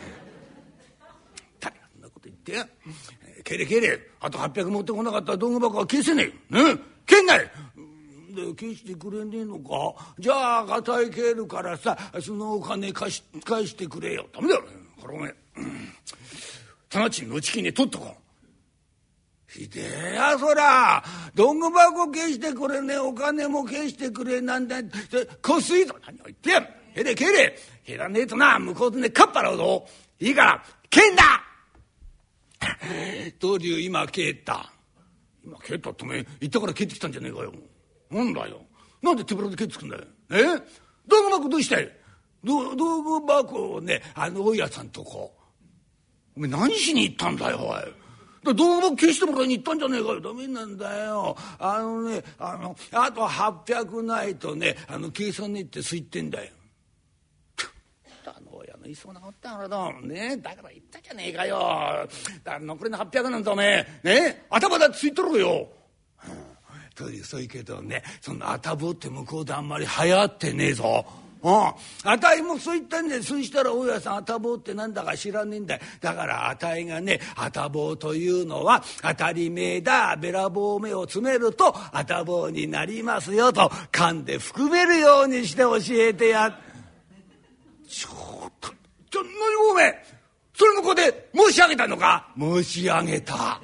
[1.60, 2.66] 誰がそんなこと言ってや。
[3.44, 4.00] けれけれ。
[4.20, 6.54] あと800持ってこなかったら道具箱は消せねえ。
[6.54, 7.50] ねけんない。
[8.32, 10.14] で消してくれねえのか？
[10.18, 14.26] じゃあ硬いケールからさそのお金貸し返してくれよ。
[14.32, 14.64] ダメだよ
[15.00, 15.34] これお前
[16.94, 18.22] 直ちにのちきに取っとこう。
[19.50, 21.02] ひでえやそら。
[21.34, 26.68] 道具箱消してくれねえお金も消してくれなんだってこすいぞ何を言ってやる。
[26.94, 27.58] へれけれ。
[27.84, 28.58] へらねえとな。
[28.58, 29.86] 向こうでねかっぱらうぞ。
[30.20, 30.64] いいから。
[30.88, 31.22] けんだ。
[33.40, 34.72] 東流今帰った。
[35.44, 37.52] 今帰ったってお前行ったから帰ってきたんじゃねえかよ。
[38.12, 38.60] なんだよ。
[39.02, 40.04] なんで手ぶらで帰ってくんだよ。
[40.30, 40.44] え？
[41.08, 41.90] 道具箱どうしたい？
[42.44, 45.34] 道具箱をねあの大家さんとこ。
[46.36, 48.54] お前何しに行ったんだよおい。
[48.54, 50.20] 道具箱消してもらいに行ったんじゃねえかよ。
[50.20, 51.36] ダメなんだよ。
[51.58, 56.52] あのねあのあと800ないとねあの計算ねってすいってんだよ。
[58.24, 62.08] あの親のいそうなことだろねだから言ったじゃねえかよ。
[62.44, 64.20] だ残りの800なんておめえ。
[64.20, 64.46] ね？
[64.48, 65.68] 頭だってついとるよ。
[66.94, 71.04] そういうけどねそんな頭って向こうであんまり流行ってねえぞ。
[71.44, 71.74] うん、あ
[72.20, 75.80] たいもそう言ったんでそしたら大家さんあたぼうってなんだか知らねえんだよ。
[76.00, 80.14] だからあたいがねあたぼうというのは当たり前だ。
[80.16, 86.56] べらぼう目を詰めるとあたぼうになりますよと噛んで含めるようにして教えてや
[87.88, 88.72] ちょっと
[89.10, 90.04] ちょ何おめえ
[90.54, 92.28] それもここで申し上げたのか？
[92.38, 93.60] 申し上げた。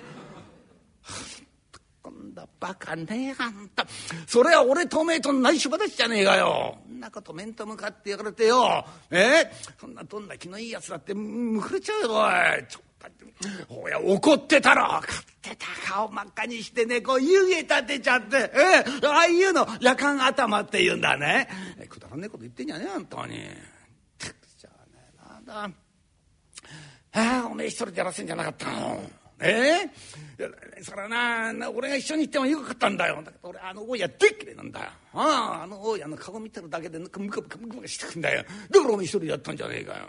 [2.60, 3.86] バカねえあんた。
[4.26, 6.78] それは俺とおめえと内緒話じゃねえかよ。
[6.86, 8.84] そんなこと面と向かって言われてよ。
[9.10, 9.50] え？
[9.80, 12.28] そんなどんな気のいいやつだってむくれちゃうよお
[12.60, 12.66] い。
[12.68, 12.82] ちょっ
[13.68, 14.84] とおや怒ってたろ。
[14.86, 15.04] 怒っ
[15.40, 18.36] てた顔真っ赤にしてねこう湯気立てちゃって。
[18.54, 19.06] え？
[19.06, 21.48] ああいうの夜間頭って言うんだね。
[21.88, 23.34] くだらねえこと言ってんじゃねえあんたに。
[24.58, 25.70] じゃあねなんだ
[27.12, 29.00] ああおめえ一人でやらせんじゃなかったの。
[29.40, 29.90] え
[30.38, 33.22] えそれはな俺が一緒に行ってもよかったんだよ。
[33.24, 34.86] だけど俺あの大家でっけれなんだよ。
[35.14, 38.44] あああの大家の顔見てるだけでムカムカムカムカしてくんだよ。
[38.70, 40.08] だからお前一人でやったんじゃねえかよ。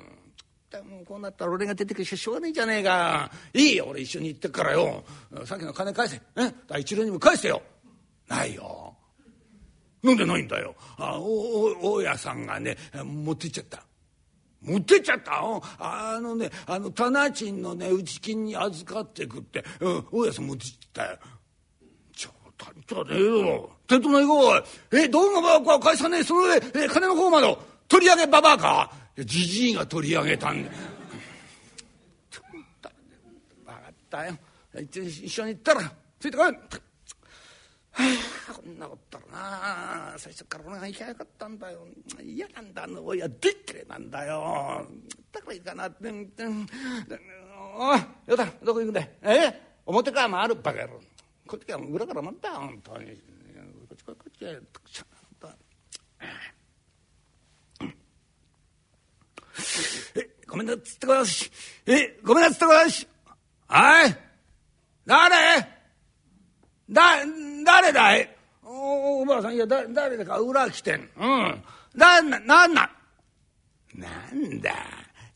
[0.83, 3.31] もうこうなったら俺が出てくるししょうがねえじゃねえか。
[3.53, 5.03] いいよ俺一緒に行ってからよ。
[5.45, 6.21] さっきの金返せ。
[6.37, 6.53] え？
[6.67, 7.61] 第一郎にも返してよ。
[8.27, 8.95] ないよ。
[10.03, 10.75] なんでないんだよ。
[10.97, 13.83] あお大家さんがね持って行っちゃった。
[14.61, 15.41] 持ってっちゃった
[15.79, 21.17] あのねあの店賃のね内金に預かってくって、うん、大家さん持ってっちゃったよ。
[22.13, 23.69] ちょたんじゃねえよ。
[23.87, 24.53] 手とないこ
[24.91, 30.69] えどうもばは返さねえその上え金の方まで取り上げばばあかじじいが取り上げたんだ。
[33.65, 34.37] 分かったよ
[34.73, 36.53] 一緒に行ったらついてこい。
[37.91, 38.03] は
[38.49, 39.25] あ、こんなこったら
[40.13, 41.87] な最初から俺が行きゃよかったんだよ。
[42.23, 44.85] 嫌なんだあの親でっけれなんだよ。
[45.31, 46.67] だからいいかなってんてん。
[47.75, 49.61] おいよだどこ行くんだえ？
[49.85, 50.99] 表から回るバカ野郎。
[51.47, 53.05] こっちから裏から回ったよ本当に。
[53.07, 53.13] こ
[53.93, 55.03] っちこっちこっち
[60.15, 61.51] えごめんなっつってこよし
[61.85, 63.07] えごめんなっつってこよし
[63.67, 64.17] はい。
[65.05, 65.78] 誰？
[66.89, 67.17] だ、
[67.65, 68.35] 誰だい？
[68.63, 71.09] おおばあさん、いや、だ、誰だか裏来てん。
[71.17, 71.63] うん。
[71.95, 72.89] だ、な、なんな、
[73.95, 74.73] なんだ、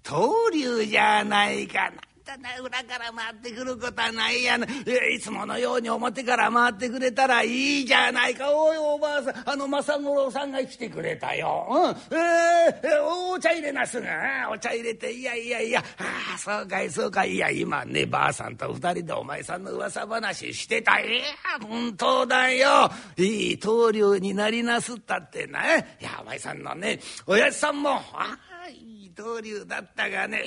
[0.03, 2.01] 東流じゃないかな。
[2.25, 8.49] だな裏から回ってくることはないやないつものように表から回ってくれたらいいじゃないか。
[8.49, 11.67] おいおばあさんあの正五郎さんが来てくれたよ。
[11.69, 14.09] うん、えー、お茶入れなすが。
[14.49, 15.83] お茶入れていやいやいや。
[15.97, 17.37] ああそうかいそうかい。
[17.37, 21.01] や今ねばあさんと二人でお前さんの噂話してた。
[21.01, 21.23] いや
[21.61, 22.89] 本当だよ。
[23.17, 25.77] いい棟梁になりなすったってな。
[25.77, 30.45] いやお前さんのねおやじさんもああいい棟梁だったがね。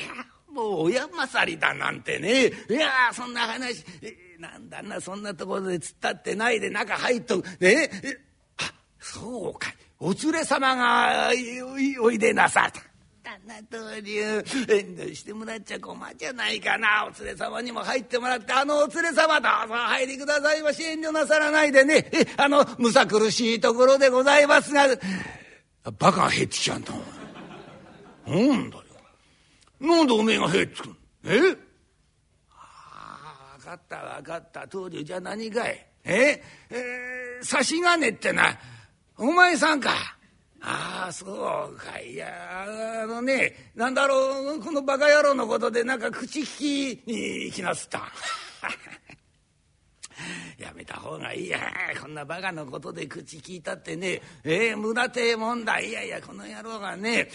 [0.57, 2.47] もう親勝りだなんてね。
[2.47, 3.85] いやそんな話。
[4.38, 7.90] なんだなそんなところで突っ立ってないで中入っとね
[8.59, 9.69] あそうか。
[9.71, 11.31] いお連れ様が
[12.01, 12.81] おいでなさった。
[13.23, 14.42] 旦那東流遠
[14.97, 17.07] 慮してもらっちゃ困っじゃないかな。
[17.07, 20.83] お連れ様にも入ってもらってあのお連れ様どうぞ入りくださいまし。
[20.83, 22.11] 遠慮なさらないでね。
[22.37, 24.87] あのむさ苦しいところでございますが。
[25.99, 26.92] バカが減ってきちゃうんだ
[28.27, 28.86] なんだ
[29.80, 31.56] よなんでおめえが入ってくるえ？
[32.50, 34.68] ああ分かった分かった。
[34.68, 35.86] 当時じゃ何かい？
[36.04, 36.42] え？
[36.70, 38.56] えー、差し金ってな。
[39.18, 39.90] お前さんか？
[40.62, 42.00] ああそうか。
[42.00, 42.28] いや
[43.02, 48.02] あのねなんだろうこのバカ野郎のことでなんか口利きに行きなすった。
[50.58, 51.60] やめた方がいいや。
[52.00, 54.22] こんなバカのことで口聞いたってね。
[54.44, 55.78] えー、無駄てえもんだ。
[55.78, 57.28] いやいやこの野郎がね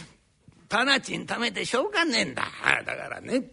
[0.72, 2.44] タナチン貯めてしょうがねえんだ。
[2.86, 3.44] だからね。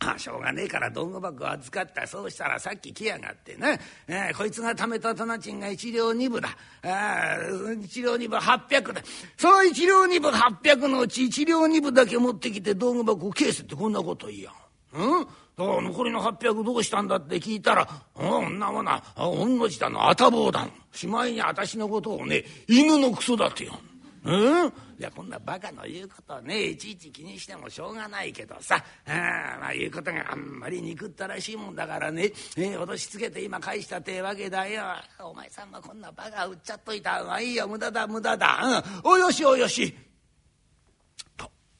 [0.00, 2.04] あしょうがねえから道具箱預かった。
[2.04, 3.72] そうしたらさっき来やがってな、
[4.08, 6.48] えー、こいつが貯めた棚賃が一両二分だ。
[6.82, 7.36] あ
[7.80, 9.00] 一両二分八百だ。
[9.36, 14.50] その一両二分八百のうち一両二分だけ持ってきて道具箱を返せってこんなこと言いや
[14.94, 15.26] うん？
[15.56, 23.76] だから残りの800どうしたんだって聞いたら「うんなもな御の字だのあたぼうだのしまいに私のことをね犬のクソだって言う
[24.24, 24.68] うん？
[24.68, 28.82] いやこんなバカの言うことをねいちいち気にしてもしょうがないけどさ。
[29.06, 32.24] あまあ言うことがあんまり憎ったらしいもんだからね、
[32.56, 34.84] えー、脅しつけて今返したってわけだよ。
[35.20, 37.68] お前さんはこんなバカ売っちゃっといた方がいいよ。
[37.68, 39.94] 無駄だ無駄だ、うん、およしおよし。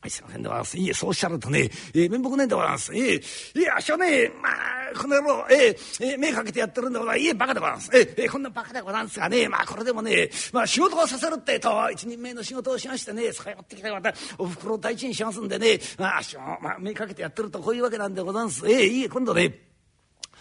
[0.01, 0.79] はいすいませんでございます。
[0.79, 2.95] いえ、そうおっしゃるとね、えー、面目ねえんでございます。
[2.95, 7.27] えー、いや、しょねまあ、この野郎、えー、えー、目かけてやってるんでございます。
[7.27, 7.91] いえ、バカでございます。
[7.93, 16.21] えー、えー、こんなバカでございますがね、まあ、これでもね、まあ、仕事をさせるってと、一人目の仕事をしましてね、そこへ持ってきてまた、お袋を大事にしますんでね、まあ、
[16.63, 18.71] まあ、目かけてやってるとこういうわけなんでございます。
[18.71, 19.68] えー、いえ、今度ね、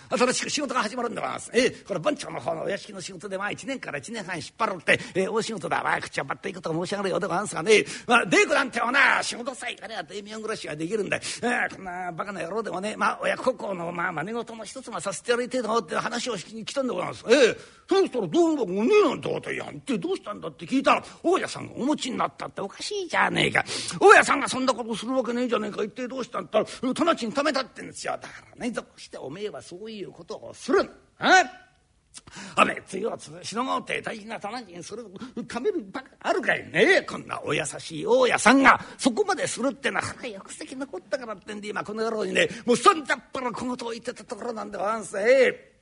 [0.09, 1.51] 新しく仕事が始まるんでございます。
[1.53, 5.83] えー、これ番長の方のお屋敷の仕事でまあ1年から1年半引っ張るって、えー、大仕事だ。
[5.83, 11.17] まあ口をばっていくと申し上げるようでございますがね、まあデークなんてはな、仕事さえやれば大名暮らしができるんだ。
[11.17, 17.25] えー、こんなバカな野郎でもね、まあ親孝行のまあ真似事の一つもさせてやりてえのって話をしに来たんでございます。
[17.29, 17.57] ええ
[17.89, 23.63] そうしたらどうももねえなんてことやんってどうしたんだって聞いたら、大家さんがお持ちになったっておかしいじゃねえか。
[23.99, 25.83] 大家さんがそんなことするわけねえじゃねえか。
[25.83, 28.13] 一体どうしたんだったら、直ちに貯めたってんですよ。
[28.21, 31.43] だからね、どうしておめえはそういうことをするるあ
[32.55, 32.97] あめつ
[33.43, 35.05] しのごうて大事な棚にする
[35.47, 37.01] ためるばかあるかいね。
[37.03, 38.79] こんなお優しい大家さんが。
[38.97, 45.17] そこまでするってのは腹よくせき残ったからってんで今この野郎にねもうそんじゃっぱら小言を言ってたところなんでござんす。
[45.19, 45.76] え。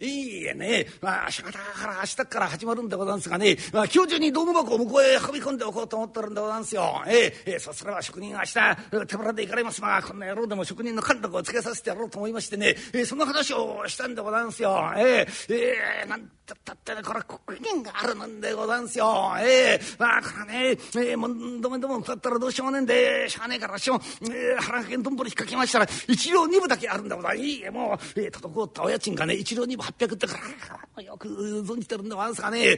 [0.00, 7.02] いいえね、まあ、明日から明日から始まるんでございますがね、まあ、今日中に道具箱を向こうへ運び込んでおこうと思ってるんでございますよ。
[7.06, 14.92] えええそすれば職人が明日手ぶらで行かれますが、こんな野郎でも職人の貫禄をつけさせてやろうと思いましてね、えその話をしたんでございますよ。
[14.96, 19.32] えええなんたったってね、これ国民があるもんでございますよ。
[19.40, 27.46] ええまあ、これね、ええもんどめども食ったらどうしようもねえんで、しゃあねえからしも、ええ腹掛けんどんぶり引っ掛けましたら、一両二分だけあるんでございます。
[27.46, 30.38] いいえ、もう、ええ滞ったお家賃がね、一両二分八百ってか
[30.96, 32.72] らよく存じてるんでございますがね、え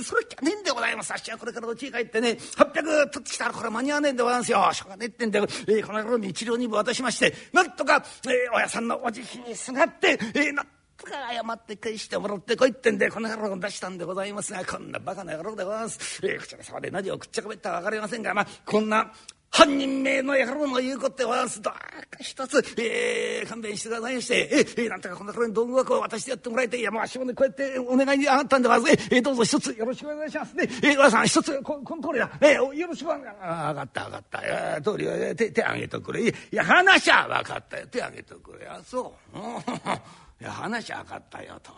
[0.00, 1.12] ー、それきゃねえんでございます。
[1.12, 4.70] あっしはこれからうちへ帰ってね800取ってきたらこれ間に合わねえんでございますよ。
[4.72, 16.20] しょうがねえってんで、えー、この野郎に一両二分渡しましてなんとか、えー、おやさんのお慈悲にすがって、えー、なんとか謝って返してもらってこいってんでこの野郎出したんでございますがこんなバカな野郎でございます。
[16.22, 19.12] えー、こちら様で何をくっちゃかべったか分かりませんがまあこんな
[19.56, 21.80] 犯人名の野郎の言うことでございますどうか
[22.18, 30.68] 一つ、えー、勘弁してくださいまして、えー、なんとかこんな頃に道具箱を渡してやってもらいたいやもう足もねこうやってお願いに上がったんでございます、えー、どうぞ一つよろしくお願いしますね。
[30.82, 33.24] えー、和さん一つここの通りだ、えー、よろしくお願い。
[33.40, 36.28] あ上がった上がった、えー、通り、えー、手手挙げとくれ。
[36.28, 37.86] いや話は分かったよ。
[37.86, 38.66] 手挙げとくれ。
[38.66, 40.42] あそう。
[40.42, 41.70] いや話は分かったよ通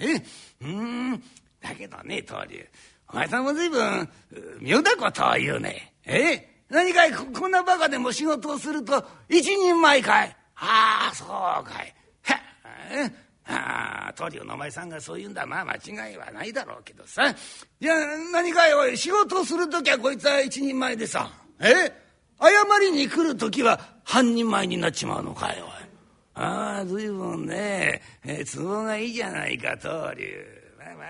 [0.00, 0.22] りえ
[0.62, 0.66] う。
[0.66, 1.22] ん。
[1.60, 2.64] だけどね通り
[3.12, 4.08] お前さんも随分
[4.60, 5.92] 妙なことを言うね。
[6.06, 10.36] え何かいこんなバカでも仕事をすると一人前かい。
[10.56, 11.28] ああそう
[11.64, 11.94] かい。
[12.90, 13.12] へえ
[13.46, 15.46] ああトリオのお前さんがそう言うんだ。
[15.46, 17.34] まあ間違いはないだろうけどさ。
[17.80, 17.96] じゃあ
[18.32, 21.30] 何かいおい仕事をする時はこいつは一人前でさ。
[21.60, 21.90] え
[22.40, 25.68] 謝りに来る時は半人前になっちまうのかいおい。
[26.34, 30.57] ああ随分ねえ都合がいいじゃないか東流。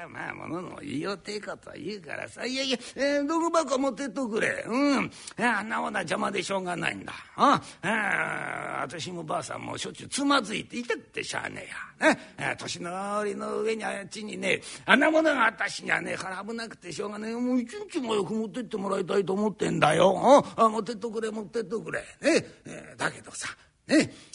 [0.06, 2.44] まあまあものの言いようてえこと言うからさ。
[2.44, 4.64] いやいや、えー、道具箱持ってっとくれ。
[4.66, 5.10] うん。
[5.38, 7.12] あんなものは邪魔でしょうがないんだ。
[7.36, 11.66] ああ私もばあさんもしょっちゅうつまずいていたってしゃあね
[12.00, 17.34] えや、ね、年のりの上にあっちにねあんなものが私にはね腹危なくてしょうがねえ。
[17.34, 20.44] もう一日もよく持ってってもらいたいと思ってんだよ。
[20.56, 22.00] あ持ってっとくれ持ってっとくれ。
[22.22, 22.46] ね。
[22.66, 23.48] えー、だけどさ
[23.86, 24.00] ね。
[24.00, 24.27] え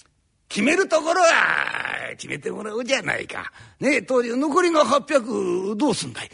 [0.53, 3.51] 決めるところは決めてもらおうじゃないか。
[3.79, 6.29] ねえ、当時残りの800どうすんだい？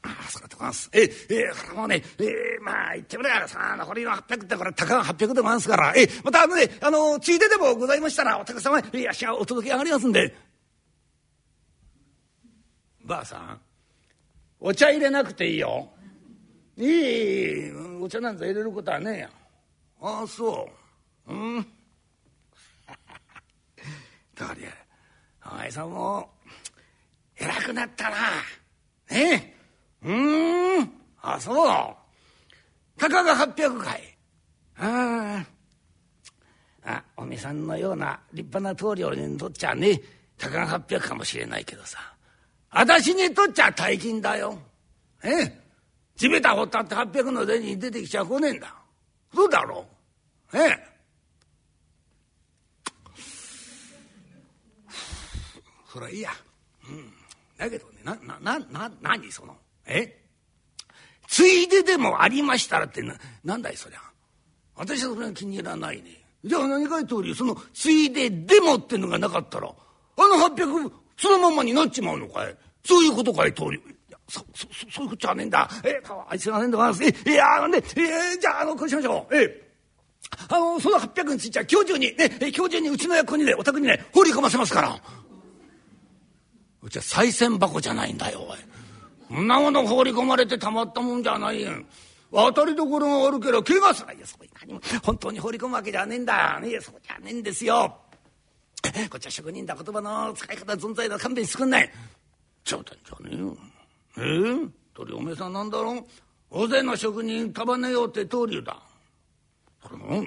[0.00, 0.88] ああ、そうでございます。
[0.94, 10.34] ええ、ええ、もうね、え、まあ言ってみればさ、残りの800ってこれ、たかが800でございますから、え、またあのね、あの、ついででもございましたら、お客様、いやしゃお届け上がりますんで。
[13.04, 13.60] ばあさん、
[14.60, 15.90] お茶入れなくていいよ。
[16.78, 19.30] いい、お茶なんざ入れることはねえや。
[20.00, 20.66] ああ、そ
[21.28, 21.34] う。
[21.34, 21.79] うん。
[25.50, 26.30] お前さんも
[27.36, 28.16] 偉くなったな。
[29.10, 29.56] ね？
[30.02, 30.08] え。
[30.08, 31.94] うんあそう
[32.98, 34.16] たかが800かい。
[34.78, 35.44] あ
[36.84, 40.00] あおめさんのような立派な棟梁にとっちゃね
[40.38, 41.98] たかが800かもしれないけどさ
[42.70, 44.58] 私にとっちゃ大金だよ。
[45.22, 45.60] ええ
[46.16, 48.74] 地べた掘ったって800の銭に出てきちゃ来ねえんだ。
[49.34, 49.86] そうだろ
[50.52, 50.58] う。
[50.58, 50.89] ええ
[55.92, 56.30] そりゃいいや。
[56.88, 57.12] うん。
[57.58, 60.18] だけどね、な、な、な、な、何その、え？
[61.26, 63.14] ついででもありましたらってな、
[63.44, 63.98] なんだいそりゃ。
[64.76, 66.24] 私はそれは気に入らないね。
[66.44, 72.56] じゃあ何かい通り、その、ついででもってのがなかったら、あの800、そのままになっちまうのかい？
[72.84, 73.80] そういうことかい、通り。
[74.28, 75.68] そ、そ、そういうことじゃねえんだ。
[75.82, 79.36] えー、あいつがねえんだから、え、いや、ね、えー、じゃあ、あの、こうしましょう。
[79.36, 79.70] えー
[80.48, 85.00] あの、その800については今日中に、ね、今日中にうちの役にね、お宅にね、放り込ませますから。
[86.82, 88.58] うちは賽銭箱じゃないんだよ、おい。
[89.28, 91.72] そんなもの放り込まれてたまったもんじゃないよ。
[92.32, 96.60] 当たりどころが悪ければ怪我すらいや、そう何も、本当に放り込むわけじゃねえんだ。
[96.60, 97.96] ねそうじゃねえんですよ。
[98.82, 101.90] こっちは職人だ、言葉の使い方存在だ、勘弁してくんない。
[102.64, 103.56] 冗談じゃねえよ。
[104.18, 104.64] え？
[104.64, 105.92] え鳥おめえさんなんだろ？
[105.92, 106.04] う
[106.50, 108.76] 大勢の職人束ねようって通りだ。
[109.82, 110.24] それも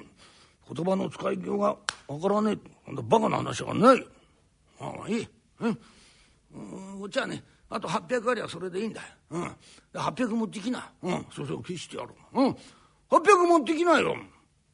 [0.74, 1.76] 言葉の使いようが
[2.08, 4.08] わからねえんバカな話はない。
[4.80, 5.28] ああいい。
[5.60, 5.80] うん。
[6.54, 9.08] こっちはねあと800ありゃそれでいいんだよ。
[9.32, 9.56] うん。
[9.94, 10.92] 800持ってきな。
[11.02, 11.26] うん。
[11.32, 12.10] そうそう消してやる。
[12.34, 12.58] うん。
[13.10, 14.16] 800持ってきなよ。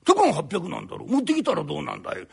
[0.06, 1.10] とこが800なんだろう。
[1.10, 2.26] 持ってきたらどうなんだよ。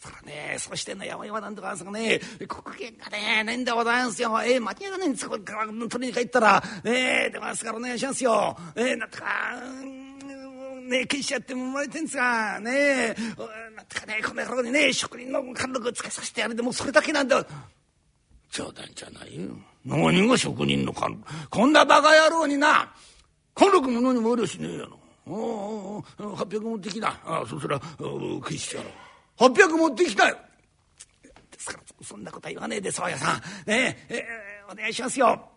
[0.00, 4.30] そらね、そしてね、山々なんとかですかね、国権がね、ねんでございますよ。
[4.44, 8.56] えー、間違いがないんですこから取りに帰ったら、えー、出ますからお願いしますよ。
[8.76, 9.24] えー、なんとか、
[10.88, 13.16] ね、消しちゃってもまれてんですが、ねえ、
[13.74, 17.46] なんとかね、この野郎にね、職人の貫禄つけさせてやるでもそれだけなんだ。
[18.54, 19.50] 冗談じゃないよ。
[19.84, 21.48] 何が職人の貫禄。
[21.50, 22.94] こんなバカ野郎にな、
[23.52, 24.98] 貫禄も何もありゃしねえやの。
[25.26, 27.20] おおお800持ってきな。
[27.24, 28.90] ああそしたら消してやろ
[29.48, 29.52] う。
[29.52, 30.36] 800持ってきたよ。
[31.50, 33.36] ですからそんなことは言わねえで宗谷さん
[33.68, 35.48] ねええー、お願いしますよ。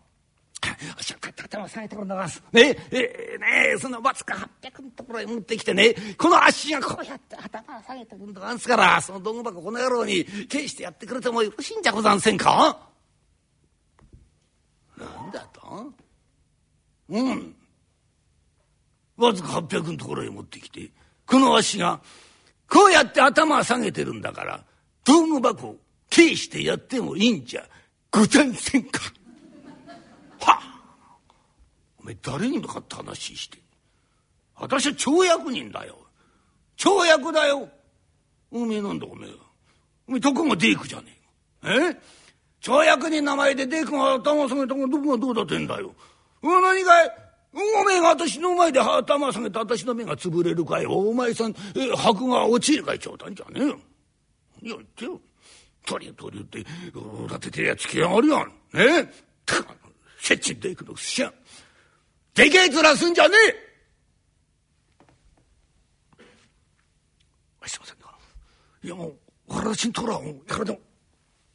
[0.99, 2.41] しっか頭下げてくんだます。
[2.51, 2.97] ねえ、
[3.37, 12.86] ねえ、そのわずか800のところへ持ってきてね、この足がこうやって頭を下げてくんだますから、その道具箱この野郎に返してやってくれてもよろしいんじゃござんせんか？
[15.31, 15.93] だと？
[17.09, 17.55] うん。
[19.17, 20.91] わずか800のところへ持ってきて、
[21.25, 22.01] この足が
[22.69, 24.63] こうやって頭を下げてるんだから
[25.03, 25.75] 道具箱を
[26.09, 27.63] 軽してやってもいいんじゃ
[28.11, 28.99] ござんせんか。
[30.39, 30.81] はあ、
[31.99, 33.57] お前誰に向かって話して
[34.55, 35.97] 私は町役人だよ。
[36.75, 37.69] 町役だよ。
[38.51, 39.31] おめえなんだおめえ。
[40.07, 41.19] おめえどこがデークじゃね
[41.63, 42.01] ええ？
[42.59, 45.93] 町役人名前でデークが頭下げたがどこがどうだってんだよ。
[46.41, 47.11] 何かい？
[47.53, 51.53] おめえが私の前で頭下げて私の目が潰れるかいお前さん
[51.95, 53.79] 箔が落ちるかい冗談じゃねえよ。
[54.61, 55.19] いや言ってよ。
[55.85, 56.65] 鳥鳥言って
[57.27, 58.47] 立ててやつきやがるやん。
[58.47, 59.07] ねえ
[60.19, 61.31] せっちんでいくのくしゃ
[62.35, 63.35] でけえ面すんじゃね
[67.63, 67.97] えすいません
[68.83, 69.15] いやもう
[69.47, 70.21] 私んところは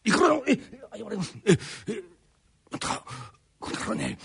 [0.04, 0.28] いくら？
[0.28, 1.52] でもいくらでもえ言われますえ
[1.88, 2.02] え
[2.70, 3.02] また
[3.58, 4.18] これからね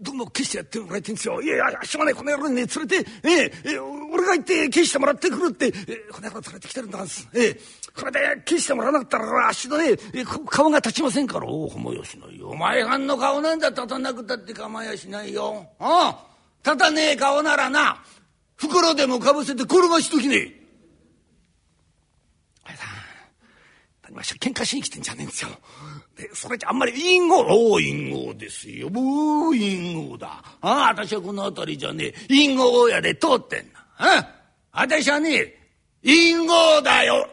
[0.00, 1.40] どんどん消してやってもらいてんですよ。
[1.40, 7.28] いやいや、しょうがない、この野郎にね、連れて、ええ俺が行って消してもらってくるって、えこの野郎連れてきてるんだんす。
[7.32, 7.60] ええ
[7.94, 12.48] これで消してもらわなかったら、足のね、え顔が立ちませんから、おお、ほもよしないよ。
[12.48, 15.68] お前さんの顔なんだ立たなくたって構いやしないよ。
[15.78, 16.26] あ
[16.64, 18.02] あ、立たねえ顔ならな、
[18.56, 20.62] 袋でもかぶせて転がしときねえ。
[22.64, 22.82] あれだ、
[24.12, 25.50] 何まし喧嘩しに来てんじゃねえんですよ。
[26.16, 28.90] で、それじゃあんまり陰謀、おお、陰謀ですよ。
[28.90, 30.42] もう陰謀だ。
[30.60, 33.86] ああ、私はこの辺りじゃねえ、陰謀屋で通ってんな。
[33.96, 34.34] あ、
[34.72, 35.54] 私はね、
[36.04, 37.26] 陰謀だよ。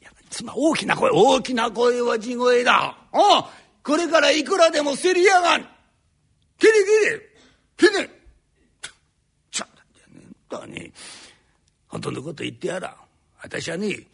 [0.00, 2.74] いや、つま大きな声、大きな声は地声だ。
[2.74, 3.50] ああ、
[3.82, 5.62] これからいくらでも競りやがん。
[6.58, 6.72] キリ
[7.78, 8.08] キリ、キリ。
[9.50, 9.68] ちょっ
[10.48, 10.92] とね、ね、
[11.88, 12.96] 本当のこと言ってやら。
[13.42, 14.06] 私はね、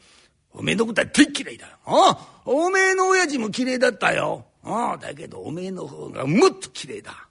[0.52, 1.66] おめえのことはてっきれいだ。
[1.84, 4.44] ああ、おめえの親父も綺麗だったよ。
[4.64, 7.28] ああ、だけどおめえの方がもっと綺麗だ。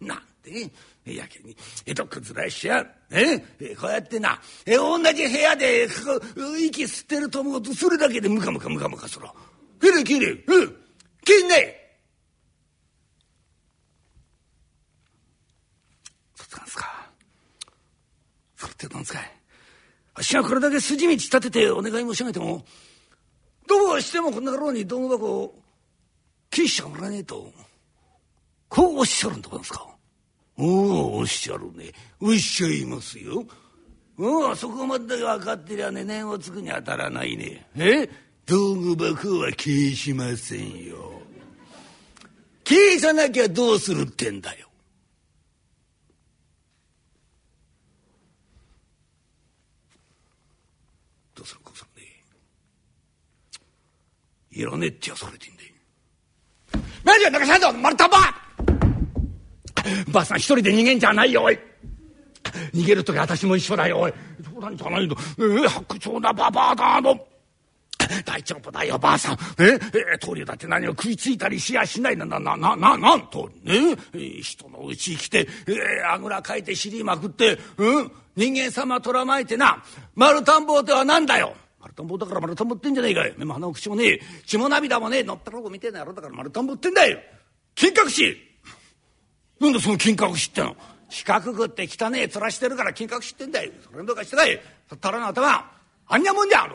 [0.00, 0.70] なんて、
[1.04, 1.56] やけに、
[1.86, 3.38] 江戸くずらしちゃえ
[3.76, 9.26] こうやってな、え同じ部屋で息吸ってると思うとそれだけでムカムカムカムカする。
[9.80, 10.44] きれいきれい。
[10.44, 10.76] うん。
[11.24, 11.78] きんね
[16.34, 17.10] そうなんすか？
[18.56, 19.41] それってなんすかい？
[20.14, 22.64] あっしがこれだけ筋道立ててお願い申し上げても
[23.66, 25.62] どうしてもこんな野郎に道具箱を
[26.50, 27.50] 消しちゃもらえねえと
[28.68, 29.86] こうおっしゃるんでございますか。
[30.58, 31.92] おおおっしゃるね。
[32.20, 33.46] おっしゃいますよ。
[34.18, 37.66] おおそこまで分かってりゃね念をつくに当たらないね。
[37.76, 38.08] え？
[38.44, 41.22] 道具箱は消しませんよ。
[42.64, 44.68] 消さなきゃどうするってんだよ。
[54.52, 55.68] いらねえってやそれでいいんだよ。
[57.04, 58.18] 何やなんかしゃんだ丸太ば！
[60.12, 61.58] ばあさん一人で逃げんじゃないよおい。
[62.74, 64.12] 逃げる時私も一緒だよおい。
[64.54, 67.26] 冗談じゃないのえー、白鳥なババアだの。
[68.26, 69.38] 大丈夫だよばあさん。
[69.58, 69.78] え
[70.14, 73.48] え棟梁だって何を食いついたりしやしないななななななんと。
[73.64, 73.96] ね
[74.42, 78.12] 人のうち来て、えー、あぐらかいて尻まくってうん？
[78.36, 79.82] 人間様とらまいてな。
[80.14, 81.54] 丸田んぼでは何だよ。
[81.82, 83.34] 丸田んぼだから丸田んぼってんじゃねえかよ。
[83.36, 84.20] 目も鼻も口もねえ。
[84.46, 85.22] 血も涙もねえ。
[85.24, 87.18] のったらぼうみてえな野郎だから丸田んぼってんだよ。
[87.74, 88.36] 金閣寺。
[89.60, 90.76] なんだその金閣寺っての。
[91.10, 93.72] 四角くって汚ねえ面してるから金閣寺ってんだよ。
[93.90, 94.60] それどうかしてない。
[95.00, 95.81] たらの頭。
[96.08, 96.66] あんにゃもんじゃ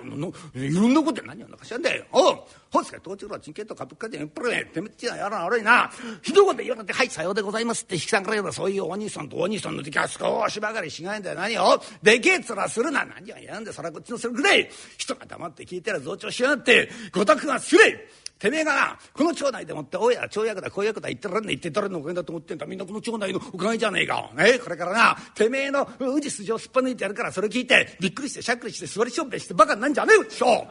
[0.56, 2.40] いろんなこと何やんなかしゃんだよおう
[2.72, 18.08] ほすか東中路人権とかぶっかでっぱらねてめっちゃやら悪いなひどいこと言われて「はいさようでございます」って引きさんから言うとそういうお兄さんとお兄さんの時は少しばかりしないんだよ何をでけえ面するな何をやんでそらこっちのせるくれ人が黙って聞いたら増長しやがってごたくがすれ
[18.40, 24.32] てめえがなこの町内でもって大家町役だ公役だ言ってらんね言ってたらんのおかげだと思ってんだみんなこの町内のおかげじゃねえか。
[24.36, 30.68] ねこれからなてめえの宇治筋をすっぱ抜いてやるからそれ聞いてびっくりしてしゃっくりして座りしょんべしてバカになんじゃねえよ師匠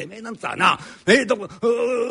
[0.00, 1.48] てめえなんつはな、えー、どこ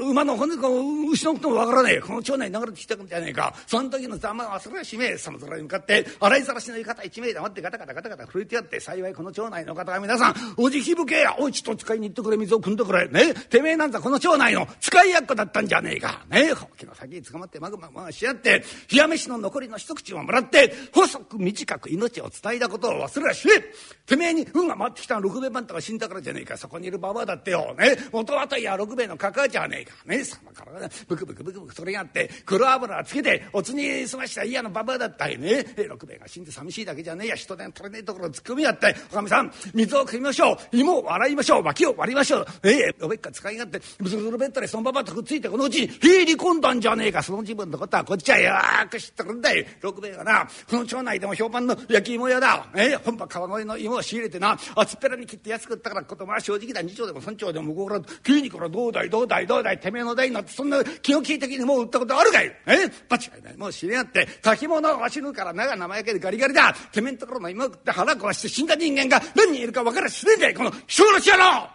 [0.09, 0.67] 馬の骨か
[1.11, 3.53] 牛のこともわからねえこの町内に流れてきたんじゃねえか。
[3.65, 13.07] その時のざまはそれはしめえその空に向かって洗いざらしの浴衣一名黙ってガタガタガタガタ震えてやって幸いこの町内の方が皆さんおじきぶけやおいちと使いに行ってくれ水を汲んでくれ。
[13.07, 16.25] ねてめえなんざこの町内の使い役だったんじゃねえか。
[16.29, 23.73] ねえほうきの先に捕まってまぐまぐし合って冷や飯の残りの一口をもらって細く短く命を伝えたことを忘れはしねえ。
[24.05, 26.57] てめえに運が回ってきたの六兵衛番とか死んだからじゃねえか。
[26.57, 27.75] そこにいるババアだってよ。
[27.79, 27.97] ね。
[28.11, 29.95] 元はといや六兵衛のかかじゃねえか。
[30.05, 30.23] ね。
[30.23, 35.65] そのからブクブクブクブクそれがあって黒油をつけておつに済ました嫌なババアだったよね。
[35.87, 37.35] 六兵衛が死んで寂しいだけじゃねえや。
[37.35, 40.57] 人手取れねえところ突っ込みやっておかみさん水を汲みましょう。
[40.71, 41.63] 芋を洗いましょう。
[41.63, 42.45] 脇を割りましょう。
[42.63, 47.23] ええおべっか使い勝手ブツブツべったりそのババアとくっついてこのうちに入り込んだんじゃねえか。
[47.23, 48.53] その自分のことはこっちはよ
[48.89, 49.65] く知ってるんだよ。
[49.81, 56.81] 六兵衛がなこの町内でも評判の焼き芋屋だええ本場川越の芋を仕入れてな厚っぺらに切って安く売ったからことまあ正直だ。
[56.81, 62.45] 二丁でも三丁でも向こうから急にからどうだいどうだいどうだいてめえの代になってそんな気を利いた時にもう売ったことあるかい？
[62.67, 62.89] え？
[63.09, 63.57] 間違いない。
[63.57, 66.73] もう知り合って炊き物をわしぬから長生焼けでガリガリだ。
[66.91, 71.69] てめえんところの芋食って腹壊して死んだ人間が何人いるか分からしねえんだいこの人殺し野郎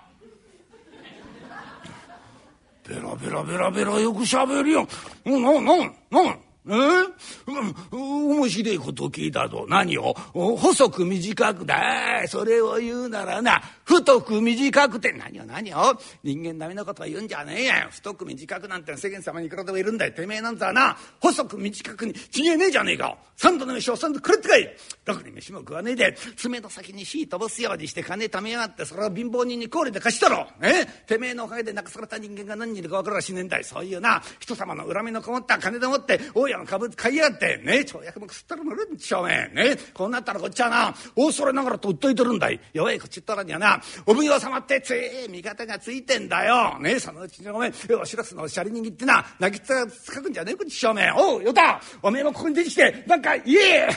[2.86, 4.86] ベラベラベラベラよくしゃべるよ。
[5.24, 5.76] な、な、な、
[6.10, 6.36] な、
[6.66, 6.70] え？
[6.70, 9.66] ー、面白いこと聞いたぞ。
[9.68, 10.14] 何を？
[10.32, 12.26] 細く短くだ。
[12.26, 15.44] それを言うならな、太く短くて何を？
[15.44, 15.98] 何を？
[16.22, 17.88] 人間ダメなことは言うんじゃねえや。
[17.90, 20.12] 太く短くなんて世間様にいくらでもいるんだよ。
[20.12, 23.18] てめえなんざな、細く短くにちげえねえじゃねえか。
[23.36, 24.76] 三度の飯を三度くれってかい。
[25.04, 30.46] ろくに飯も食わねえで、爪の先に火飛ばすようにして金貯めやがって、それは貧乏人に氷で貸したろ。
[30.62, 30.86] え？
[31.06, 33.64] てめえのおかげで亡くされた人間が何人いるか分からしねえんだい。
[33.64, 37.60] そういうな、人様の恨みのこもった金でもって、大家の株買いやがって。
[37.64, 37.84] ね。
[37.84, 39.76] 町役もくすったら乗るんちゃうめね。
[39.92, 42.60] こうなったらこっちはな大それながらとっといてるんだい。
[42.72, 46.78] 弱いこっちったらにはなお奉行様ってつい味方がついてんだよ。
[46.80, 46.98] ね。
[46.98, 49.68] そのうちにおめえおしらすのシャリ握ってな泣きつ
[50.10, 53.88] かくんじゃねえこっちしょうめおうよたおめえもここに出てきてなんか言え。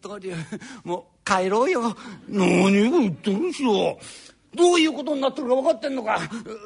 [0.00, 1.96] とりあえずもう帰ろうよ。
[2.28, 2.70] 何を
[3.00, 3.98] 言ってるんしよ
[4.54, 6.20] どういうことになってるか分かってんのか。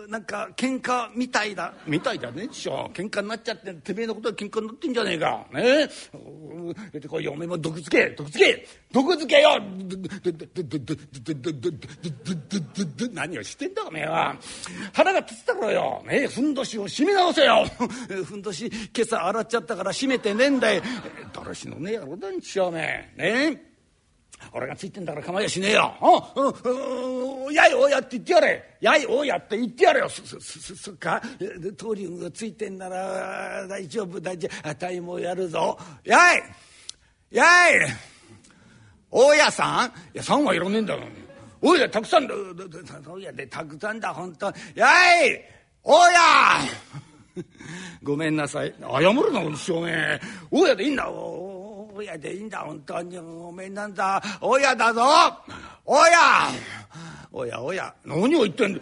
[0.08, 1.74] なんか喧嘩みたいだ。
[1.86, 2.90] みたいだね師匠。
[2.94, 5.46] 喧嘩になっちゃっててめえのことは喧嘩になってんじゃねえか。
[5.52, 5.88] ね。
[6.92, 7.58] えでこいおめえも。
[7.58, 8.66] 毒づけ毒づけ。
[8.92, 9.60] 毒づけよ。
[13.12, 14.36] 何をしてんだおめえは
[14.92, 17.64] 腹が立つだろうよねえふんどしを締め直せよ
[18.24, 20.82] ふんどし今朝洗っちゃったから締めてねえんだよ
[21.32, 23.71] だらしのねえ野郎だんちよおめえねえ
[24.53, 25.95] 俺がついてんだから構いやしねえよ。
[26.34, 28.76] うん、やいおやって言ってやれ。
[28.80, 30.09] やいおやって言ってやれよ。
[30.09, 31.22] そ、そ、そ、そっか？
[31.76, 34.68] トリウムがついてんなら大丈夫大丈夫。
[34.68, 35.78] あたいもやるぞ。
[36.05, 36.43] やい
[37.30, 37.86] やい
[39.11, 39.88] 大家さん？
[40.14, 41.01] いや、さんはいらねえんだよ。
[41.61, 42.34] 大家たくさんだ。
[43.07, 45.40] 大家でたくさんだ、本当やい
[45.82, 46.68] 大家
[48.03, 48.74] ごめんなさい。
[48.80, 50.20] 謝るな、おしょうめ。
[50.51, 51.09] 大家でいいんだ。
[51.95, 53.18] 親でいいんだ本当に。
[53.18, 54.22] ごめんなんだ。
[54.40, 55.03] 親だぞ。
[55.84, 56.09] 親
[57.34, 57.95] おやおや。
[58.05, 58.80] 何を言ってんだ。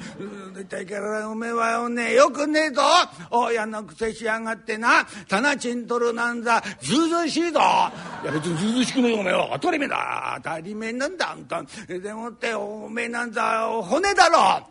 [0.54, 2.82] 絶対からおめえはよねよくねえぞ。
[3.30, 5.06] 親のくせしやがってな。
[5.28, 6.62] 棚ちんとるなんざ。
[6.80, 7.60] ずうずうしいぞ。
[8.22, 9.50] いや別にずうずうしくねえおめえは。
[9.54, 10.34] 当たり前だ。
[10.42, 14.68] 当たり前なんだあんたでもっておめえなんざ骨だろ。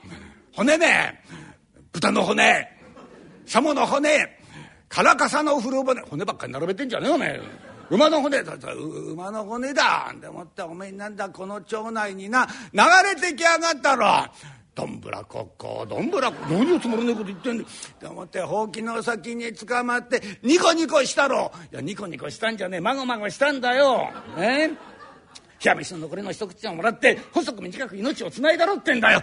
[0.53, 1.23] 骨ね。
[1.91, 2.67] 豚の骨。
[3.45, 4.37] シャモの骨。
[4.89, 6.01] カラカサの風呂骨。
[6.01, 7.68] 骨ばっかり並べてんじゃねえおめえ。
[7.89, 8.53] 馬の骨だ
[9.11, 12.79] 馬の骨だでもっておめえなんだこの町内にな流
[13.15, 14.05] れてきやがったろ。
[14.75, 17.65] どんぶらこっこどんぶらこ何をつまらねえこと言ってんだ。
[17.99, 21.51] と思ってほうきの先につかまってニコニコしたろ。
[21.71, 22.79] いやニコニコしたんじゃねえ。
[22.79, 24.09] まごまごしたんだよ。
[24.37, 24.71] ね
[25.63, 29.21] 冷や飯の残りの一口をもらって細く短く命をつないだろってんだよ。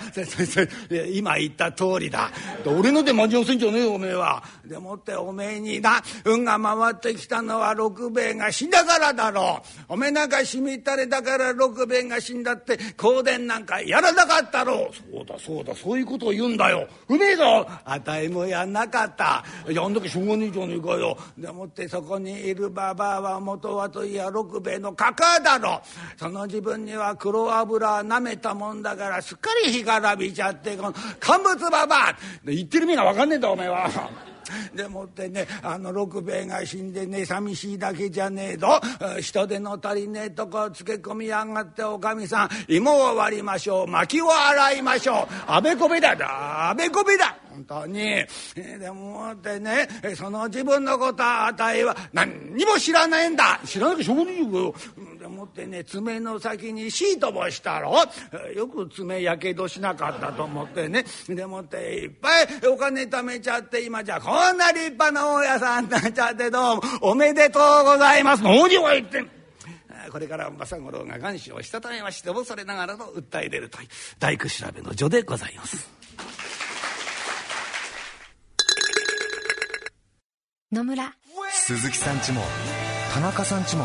[1.13, 2.31] 今言った通りだ。
[2.67, 4.43] 俺ので間に合わせんじゃねえよおめえは。
[4.65, 9.95] でもっておめえにな運が回ってきたのは六兵衛が死んだからだろう。
[9.95, 15.15] おめえなんかしみったれだから六兵衛が死んだって香典なんかやらなかったろう。
[15.15, 16.87] そうだそうだそういうことを言うんだよ。
[17.09, 17.67] うめえぞ。
[17.85, 19.45] あたいもやんなかった。
[19.71, 21.17] やんなきゃしょうがねえじゃねえかよ。
[21.39, 25.81] でもってそこにいるばばあは元はといや六兵衛のかかだろ
[26.21, 33.89] うその自分には黒油なめたもんだからすっかり干からびちゃってこの乾物ババア言ってる意味が分かんねえんだお前は。
[34.75, 38.81] でもってねあの六兵衛が死んでね寂しいだけじゃねえぞ。
[39.21, 42.49] 人手の足りねえとこつけ込みやがっておかみさん。
[42.69, 43.87] 芋を割りましょう。
[43.87, 45.35] 薪を洗いましょう。
[45.47, 46.17] あべこべだ。
[46.71, 47.37] あべこべだ。
[47.51, 48.25] 本当に。
[48.55, 53.61] でもってねその自分のことはあたいは何にも知らないんだ。
[53.65, 54.75] 知らなきゃしょうがねえよ。
[55.17, 57.97] でもってね爪の先にシートもしたろ。
[58.55, 61.05] よく爪やけどしなかったと思ってね。
[61.29, 66.83] でもっていっぱいお金貯めちゃって今じゃこんな立派な大家さんになっちゃってどうも。
[67.01, 68.43] おめでとうございます。
[68.43, 69.31] 何を言ってん
[70.11, 73.89] これから政五郎が願書をしたためまして恐れながらと訴え出るという。
[74.19, 75.91] 大工調べの序でございます。
[80.73, 81.13] 野村。
[81.53, 82.43] 鈴木さんちも
[83.13, 83.85] 田中さんちも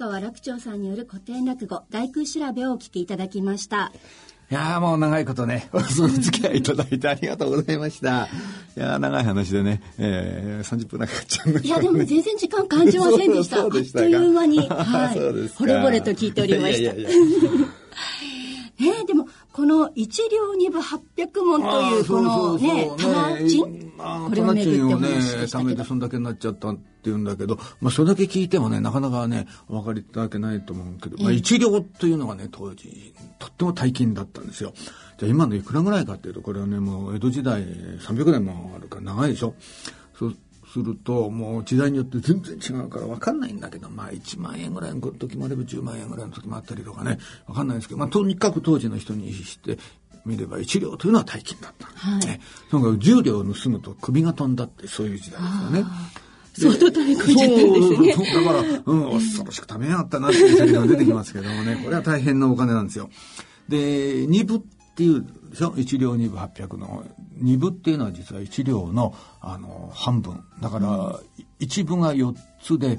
[0.00, 3.92] 川楽長さんによる古典落語大工調べをお聞きいただきました
[4.50, 8.28] いやもう長いことね、 お付き合いいただいてありがとうございました。
[8.76, 13.60] いや長い話でね、えー、30分なかかっちゃういや、でも全然時間感じませんでした。
[13.62, 15.18] あっという間に、 はい。
[15.18, 16.80] 惚れ惚れと聞いておりました。
[16.80, 17.12] いやいやい
[18.86, 25.70] やねでも、この一両二部八百問という、このね、玉賃これを巡ってお話ししたけど。
[25.70, 34.72] ね、貯めてそんだけになっちゃったっていうんだけど、まあ、それだけ聞いてもね、なかなかね、お分かりいただけないと思うけど、まあ、一両というのがね、当時、とっても大金だったんですよ。
[35.18, 39.54] じゃあ今のいくらぐらいかっていうと、これはね、もう江戸時代300年もあるから長いでしょ。
[40.16, 40.36] そう
[40.72, 49.78] すると、もう時代によって全然違うから分かんないんだけど、まあ1万円ぐらいの時もあれば10万円ぐらいの時もあったりとかね、分かんないですけど、まあとにかく当時の人にして
[50.24, 51.86] 見れば1両というのは大金だった。
[51.86, 52.40] はい、ね。
[52.70, 55.84] とにかく10両盗むと首が飛んだってそういう時代ですよね。
[56.52, 58.34] 相当大変込んじゃったんですね。
[58.34, 63.08] だから、うん、恐ろしくためやがったなっていうセリフが出てきますけどもね、これは大変なお金なんですよ。
[63.68, 67.04] で、二部っていうでしょ一両二部800の
[67.36, 71.18] 二部っていうのは実は一両のあの半分だから
[71.58, 72.98] 一部が4つで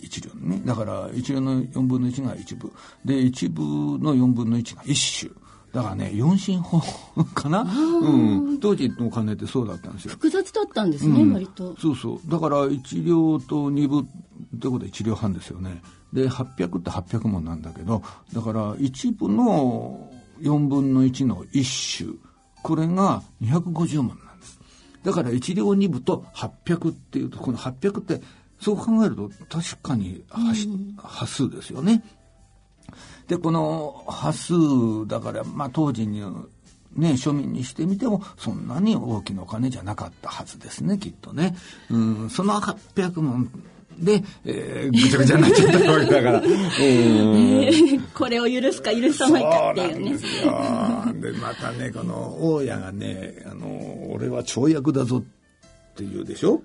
[0.00, 2.72] 一両ねだから一両の4分の1が一部
[3.04, 5.32] で一部の4分の1が一種
[5.74, 6.80] だからね、四進法
[7.34, 8.16] かな、う
[8.52, 10.12] ん、当時のお金ってそうだったんですよ。
[10.12, 11.74] 複雑だったんですね、うん、割と。
[11.80, 12.30] そうそう。
[12.30, 14.04] だから1両と2部っ
[14.60, 15.82] てことは1両半ですよね。
[16.12, 20.08] で、800って800問なんだけど、だから一部の
[20.40, 22.18] 4分の1の1種、
[22.62, 24.58] これが250問なんです。
[25.02, 28.22] だから1両2部と800っていうと、この800って、
[28.60, 30.68] そう考えると確かに端,、
[31.26, 32.02] 数ですよね。
[33.28, 36.20] で、この端数だから、まあ当時に、
[36.94, 41.56] ね、庶民にしてみても、そんなに大きなお金じゃなかったはずですね、きっとね。
[41.90, 43.50] うん、その800問
[43.98, 46.42] で、えー、ぐちゃぐちゃになっちゃったわけだから。
[46.80, 50.10] えー、これを許すか許さないかっていうね。
[50.10, 50.52] そうですよ。
[51.20, 55.20] で、またね、この、大家がね、あの、俺は跳躍だぞっ
[55.96, 56.62] て言うでしょ？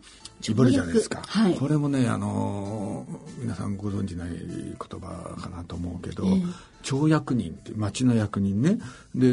[0.48, 3.06] いるじゃないですか、はい、これもねあの
[3.40, 8.78] 皆さんご存じない言葉かなと思うけど、えー、町役人って町の役人ね。
[9.14, 9.28] で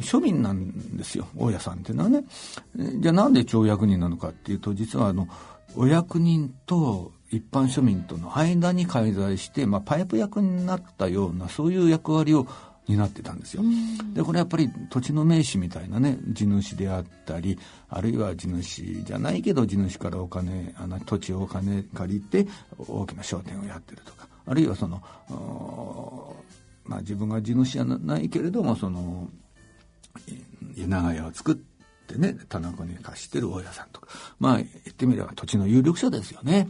[0.00, 2.24] 庶民なんですよ大家さんっていうのはね。
[3.00, 5.28] じゃあなんで町役人なのかっていうと実はあの
[5.74, 12.46] お役人と一般庶民との間に介在して、まあ、パイプ役になったようなそういう役割を
[12.88, 13.62] になってたんですよ。
[14.14, 17.58] で、これやっぱり土地の名士みたいなね、地主であったり、
[17.88, 22.46] あるいは地主じゃないけど地主からお金、あの土地をお金借りて
[22.78, 25.02] 大きな商店をやってるとか、あるいはその、
[26.84, 29.28] まあ自分が地主じゃないけれども、その、
[30.76, 31.56] 長屋を作っ
[32.06, 34.08] てね、田中に貸してる大家さんとか、
[34.38, 36.68] まあ言ってみれば土地の有力者ですよね。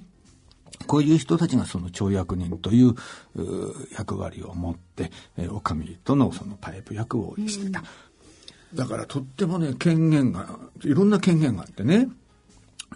[0.86, 2.94] こういう人たちがその町役人という
[3.96, 7.82] 役割を持って、えー、お上とのそのパイプ役をしてた。
[8.74, 12.08] だからとってもね、権限が、いろんな権限があってね、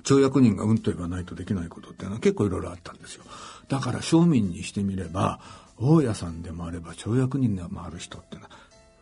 [0.03, 3.25] 町役人がうんと言わないとできないことっていうのは結構いろいろあったんですよ。
[3.69, 5.41] だから庶民にしてみれば、
[5.79, 8.55] 大家さんでもあれば町役人でもある人っていうのは、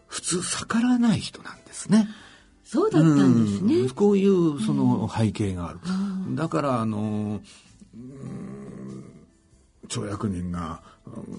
[0.07, 2.09] 普通逆らわない人なんですね。
[2.65, 3.89] そうだったんですね。
[3.95, 5.81] こういうその背景がある。
[6.35, 7.41] だからあの、
[9.89, 10.81] 町役人が、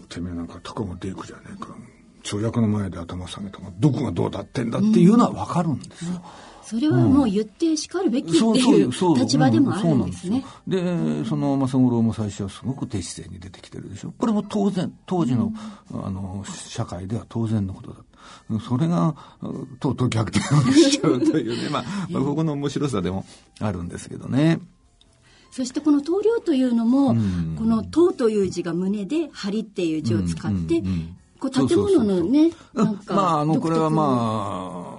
[0.09, 1.75] てめえなんか高持っていくじゃねえか。
[2.23, 6.21] 町役の前で頭下げたが、どこがどうだってんだっていうのはわかるんですよ。
[6.69, 10.45] それはもう言ってしかるべきっていう立場でもあるんですね。
[10.67, 14.13] で、その正五郎も最初はすごく低姿勢に出てきてるでしょ。
[14.15, 15.51] これも当然、当時の、
[15.91, 18.59] あの、社会では当然のことだ。
[18.59, 19.15] それが、
[19.79, 23.25] とうとう逆転をしちゃうというね、まあ、 まあ、ここの面白さでも
[23.59, 24.59] あるんですけどね。
[25.51, 30.81] そしてこの棟梁というのも、うん、この棟という字が胸で、梁っていう字を使って、
[31.39, 33.15] こう建物のね、なんか。
[33.15, 34.98] まあ、あの、これはま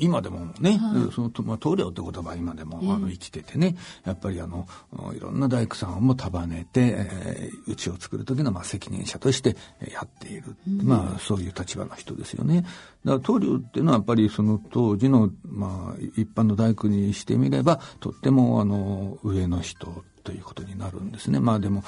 [0.00, 4.66] 今でもね、はい、その、まあ、棟梁って言葉は今でも、あの生きててね、やっぱりあの、
[5.14, 9.56] いろんな大工さんも束ねて、えー、家を作る時の、まあ、責任者として
[9.92, 10.56] やっている。
[10.68, 12.62] うん、まあ、そういう立場の人ですよね。
[13.04, 21.40] だから棟梁っていうのはやっぱりその当時の、まあ、一般の大工にしてみれば、とっても、あの、上の人ということになるんですね。
[21.40, 21.82] まあでも、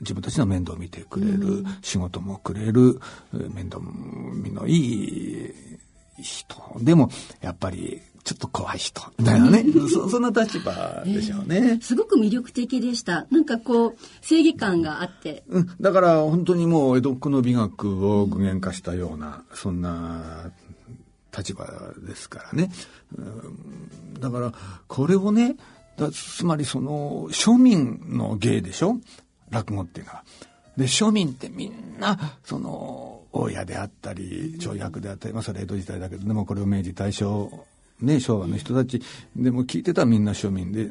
[0.00, 3.00] 自分たちの面倒を見てくれる、うん、仕事もくれる、
[3.32, 5.54] 面倒見のいい
[6.22, 7.10] 人でも、
[7.40, 9.64] やっぱり、ちょっと怖い人、みたいなね。
[9.92, 13.26] そ そんな立場でしょうね、えー、すごく魅力的でした。
[13.30, 15.42] なんかこう、正義感があって。
[15.48, 15.70] うん。
[15.80, 20.52] だから本当にもう江戸っ子の美学を具現化したような、そんな
[21.36, 21.66] 立場
[22.06, 22.70] ですからね。
[23.16, 24.52] うん、だから、
[24.86, 25.56] これをね、
[26.12, 28.98] つまりその、庶民の芸でしょ？
[29.50, 30.24] 落語っていうのは。
[30.76, 37.50] で、庶民ってみんな、その、大家であったり、長役であったり、まあそれ江戸時代だけど、でもこれを明治大正、
[38.00, 39.00] ね、昭和の人たち
[39.36, 40.90] でも聞いてたみんな庶民で、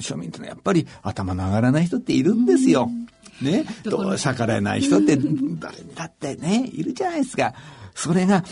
[0.00, 2.88] 庶民ってのはやっぱり頭の上がらない人っているんですよ。
[3.40, 7.54] ね、どう逆らえない人って誰にだってね、いるじゃないですか。
[7.94, 8.44] それが、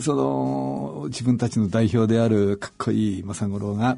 [0.00, 3.96] その、自分たちの代表であるかっこいい正五郎が、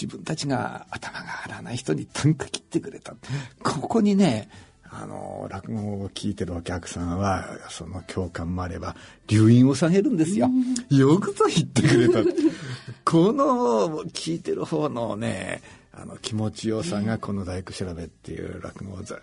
[0.00, 3.14] 自分たちが頭が上がらない人に短歌切ってくれた。
[3.62, 4.48] ここにね、
[4.96, 8.94] あの、落語を聞いてるお客さんは、その共感もあれば、
[9.26, 10.48] 留飲を下げるんですよ。
[10.88, 12.22] よくぞ言ってくれた。
[13.04, 19.16] この、聞いてる方のね、あの、気持ちよさが、この大工調べっていう落語をずっ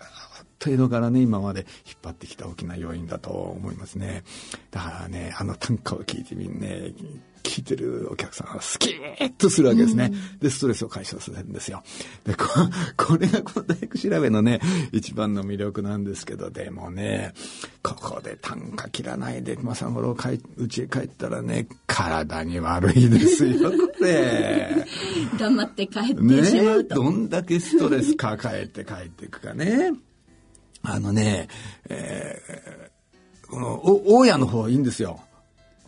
[0.58, 4.22] と江戸からね、今まで引っ張ってきた大きな要因だと思いますね。
[4.70, 6.92] だからね、あの短歌を聞いてみんね、
[7.42, 10.12] 聞いてるお客さんはスキーッとするわけですね。
[10.40, 11.82] で、ストレスを解消させるんですよ。
[12.24, 12.46] で、こ
[12.96, 14.60] これがこの大工調べのね、
[14.92, 17.34] 一番の魅力なんですけど、でもね、
[17.82, 20.16] ここで単価切らないで、正五郎
[20.56, 24.86] うちへ帰ったらね、体に悪いですよ、これ。
[25.38, 27.02] 黙って帰ってしまうと。
[27.02, 29.92] ね、どんだけストレス抱えて帰っていくかね。
[30.82, 31.48] あのね、
[31.88, 35.20] えー、この、お、大家の方いいんですよ。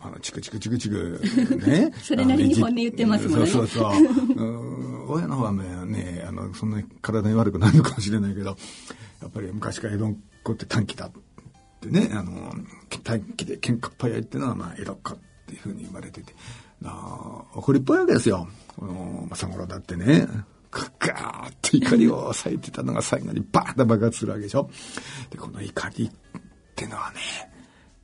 [0.07, 1.21] あの、チクチクチクチク、
[1.65, 1.91] ね。
[2.01, 3.47] それなりに本音言ってますもんね。
[3.47, 5.07] そうそうそう。
[5.11, 8.57] 親の方はね、あの、そんなに体に悪くないのかもしれないけど、
[9.21, 11.11] やっぱり昔から江戸っ子って短期だっ
[11.81, 12.53] てね、あの、
[13.03, 16.33] 短期で喧嘩っ早いっていうのは、まあ、江戸っ子っていうふうに言われてて、
[16.83, 18.47] あ怒りっぽいわけですよ。
[18.75, 20.27] この、正五郎だってね。
[20.99, 24.69] ガーッと怒りを抑えてたのが最後にバーンと爆発するわけでしょ。
[25.29, 26.11] で、この怒りっ
[26.75, 27.19] てのはね、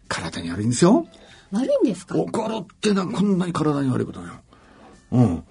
[0.08, 1.06] 体に悪いんですよ。
[1.52, 2.18] 悪いんですか？
[2.18, 4.34] 怒るってのはこんなに体に悪いことだよ。
[5.12, 5.44] うん。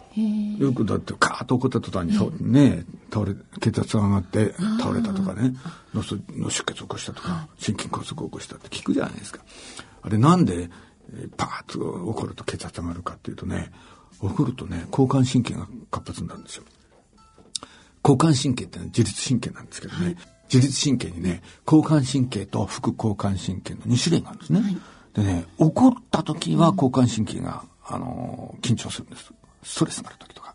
[0.58, 5.54] よくだってカーッと怒った途端に、ね、倒れ、血圧が上がって倒れたとかね、
[5.94, 6.02] 脳
[6.36, 9.40] の出血を起こしたとか、心筋梗塞を起こしたって聞くじゃないですか。
[10.02, 10.70] あれなんで、
[11.36, 11.78] パーッと
[12.08, 13.70] 怒ると血圧上がるかっていうとね、
[14.20, 16.64] 怒るとね、交感神経が活発になるんですよ。
[18.02, 20.16] 交感神経ってのは自律神経なんですけどね、はい、
[20.52, 24.60] 自律神経にね、交感神経と副交感神経の2種類があるんですね。
[24.62, 24.76] はい
[25.14, 29.32] でね、怒った時は交感神経が、あの、緊張するんです。
[29.62, 30.54] ストレスがある時とか。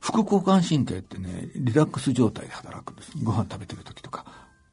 [0.00, 3.12] 副交感神経ってね、リラックス状態で働くんです。
[3.22, 4.24] ご飯食べてる時とか、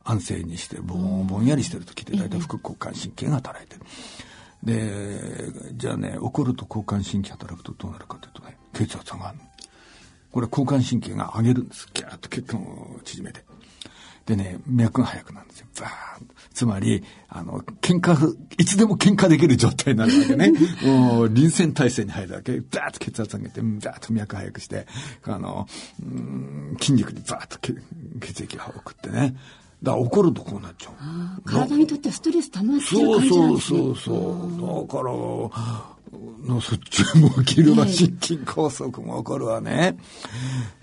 [0.04, 3.82] 安静にして、ぼんぼんやりしてる時って大体副交感神経が働いてる。
[4.64, 9.40] で、じゃあね、怒ると交感神経働くとどうなるかというとね、血圧上がる
[10.36, 11.88] これ交感神経が上げるんです。
[11.94, 13.46] ギャーッと血管を縮めて。
[14.26, 15.68] でね、脈が速くなるんですよ。
[15.80, 18.16] バーンつまり、あの、喧嘩、
[18.58, 20.54] いつでも喧嘩できる状態になるわけね。
[20.84, 22.54] もう、臨戦態勢に入るわけ。
[22.54, 24.88] バーッと血圧上げて、バーッと脈速くして、
[25.26, 25.68] あの、
[26.80, 27.60] 筋肉にバーッと
[28.22, 29.36] 血液を送ってね。
[29.84, 31.42] だから怒るとこうなっちゃう。
[31.44, 33.80] 体にとってはストレス溜まってる感じなんですね。
[33.80, 34.88] そうそうそうそう。
[34.88, 35.04] だか
[36.48, 39.98] ら、のそっちも起きるわ、心筋梗塞も起こるわね。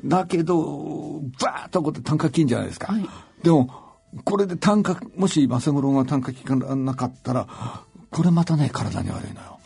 [0.05, 2.93] だけど、バーッとこって単価金じゃないですか。
[2.93, 3.09] はい、
[3.43, 3.82] でも、
[4.25, 7.47] これで単価、もし政五郎が単価効かなかったら、
[8.11, 9.59] これまたね、体に悪いのよ。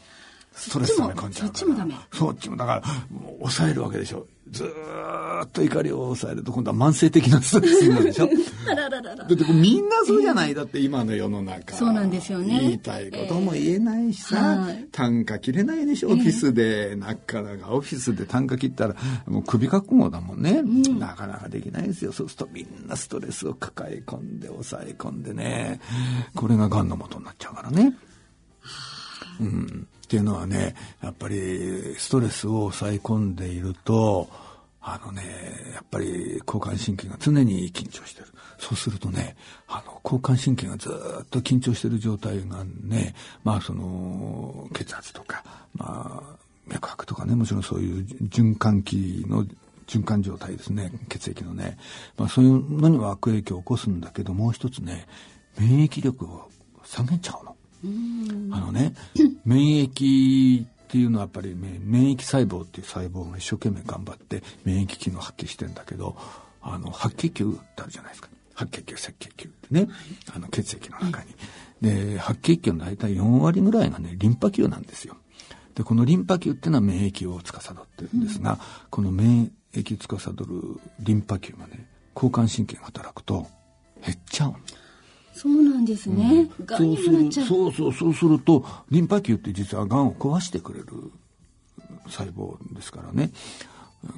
[0.66, 1.94] ストレス溜め込んじゃうそっちもダメ。
[2.12, 2.82] そっちも、だから、
[3.38, 4.26] 抑えるわけでしょ。
[4.50, 8.28] ずっと怒りを抑えると今度は慢性的なストレスになるでしょ。
[8.28, 12.60] だってみんなそうじゃないだって今の世の中そうなんですよね。
[12.60, 16.10] 言いたいことも言えないしさ、えー、単価切れないでしょ。
[16.10, 18.94] オフィスで、えー、なかなかオフィスで単価切ったら
[19.26, 22.12] もう首覚悟だもんね、うん、なかなかできないですよ。
[22.12, 25.80] そうするとみんなストレスを抱え込んで抑え込んでね。
[26.36, 27.94] これが癌の元になっちゃうからね。
[29.40, 34.28] うんっていうのはね、やっぱりストレスを抑え込んでいると、
[34.80, 35.22] あのね、
[35.74, 38.28] やっぱり交感神経が常に緊張してる。
[38.58, 39.36] そうするとね、
[39.66, 40.88] あの、交感神経がず
[41.24, 45.42] っと緊張してる状態がね、まあその、血圧とか、
[45.74, 46.36] まあ、
[46.68, 49.44] 脈拍とかね、もちろんそういう循環器の
[49.88, 51.78] 循環状態ですね、血液のね。
[52.16, 55.08] まあそういうのには悪影響を起こすんだけど、もう一つね、
[55.58, 56.48] 免疫力を
[56.84, 57.55] 下げちゃうの。
[58.52, 58.94] あのね、
[59.44, 66.16] 免疫っていうのはやっぱり免疫細胞っていう細胞が一生懸命頑張って免疫機能を発揮してんだけど、
[66.62, 68.28] あの、白血球ってあるじゃないですか。
[68.54, 69.88] 白血球、赤血球ってね、
[70.34, 71.34] あの血液の中に。
[71.82, 75.16] で、白血球の大体4割ぐらいがね、リンパ球なんですよ。
[75.74, 78.58] で、このリンパ球っていうのは免疫を司ってるんですが、うん、
[78.90, 80.46] この免疫司る
[81.00, 83.46] リンパ球がね、交感神経が働くと
[84.02, 84.54] 減っちゃう
[85.36, 86.48] そうなんですね。
[86.58, 87.46] うん、がんになっちゃう。
[87.46, 90.86] そうそう、そうすると、リンパ球って実はがんを壊してくれる
[92.06, 93.30] 細胞ですからね。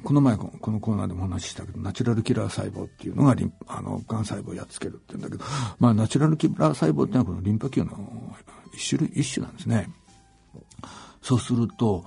[0.03, 5.43] この前このコーナーでも話したけどナチュラルキラー細胞っていうのがリンあのがん細胞をやっつけるって言うんだけど、
[5.79, 8.35] まあ、ナチュラルキラー細胞っていうのはこのリンパ球の
[8.73, 9.89] 一種類一種なんですね。
[11.21, 12.05] そうすると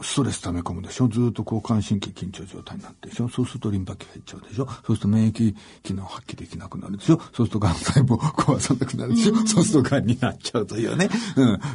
[0.00, 1.08] ストレス溜め込むでしょ？
[1.08, 3.28] ずっと交感神経緊張状態になってでしょ？
[3.28, 4.66] そうするとリンパ球減っちゃうでしょ？
[4.66, 7.18] そうすると免疫機能発揮できなくなるでしょ？
[7.18, 11.08] そうすると癌細胞壊さなくなるでしょ、うん、そうすると癌になっちゃうというね、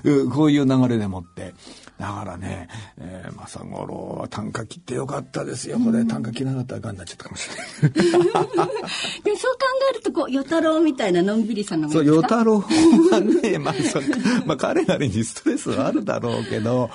[0.04, 1.54] うん、こういう流れでもって。
[2.00, 2.68] だからね、
[2.98, 5.78] えー、正五郎は短歌切ってよかったですよ。
[5.80, 7.50] これ、短歌切らなかったら癌になっちゃったかもし
[7.82, 7.94] れない。
[9.24, 14.02] でそう考えると、こう、与太郎みたいなのんびりさんのそう、与太郎はね、 まあ、そ
[14.46, 16.90] まあ、彼なりにストレスはあるだろうけど、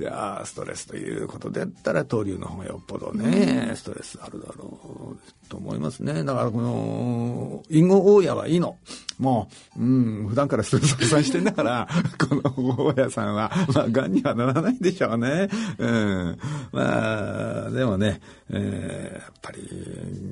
[0.00, 6.24] いやストレスということで言ったら、東流の方がよっぽどね、ストレスあるだろうと思いますね。
[6.24, 8.76] だから、この、隠語大家はいいの。
[9.18, 9.84] もう、う
[10.24, 11.88] ん、普段からストレス発散してんだから、
[12.18, 15.48] この大家さんは、まあ、癌にはならないでしょうね。
[15.78, 16.38] うん。
[16.72, 19.60] まあ、でもね、えー、やっぱり、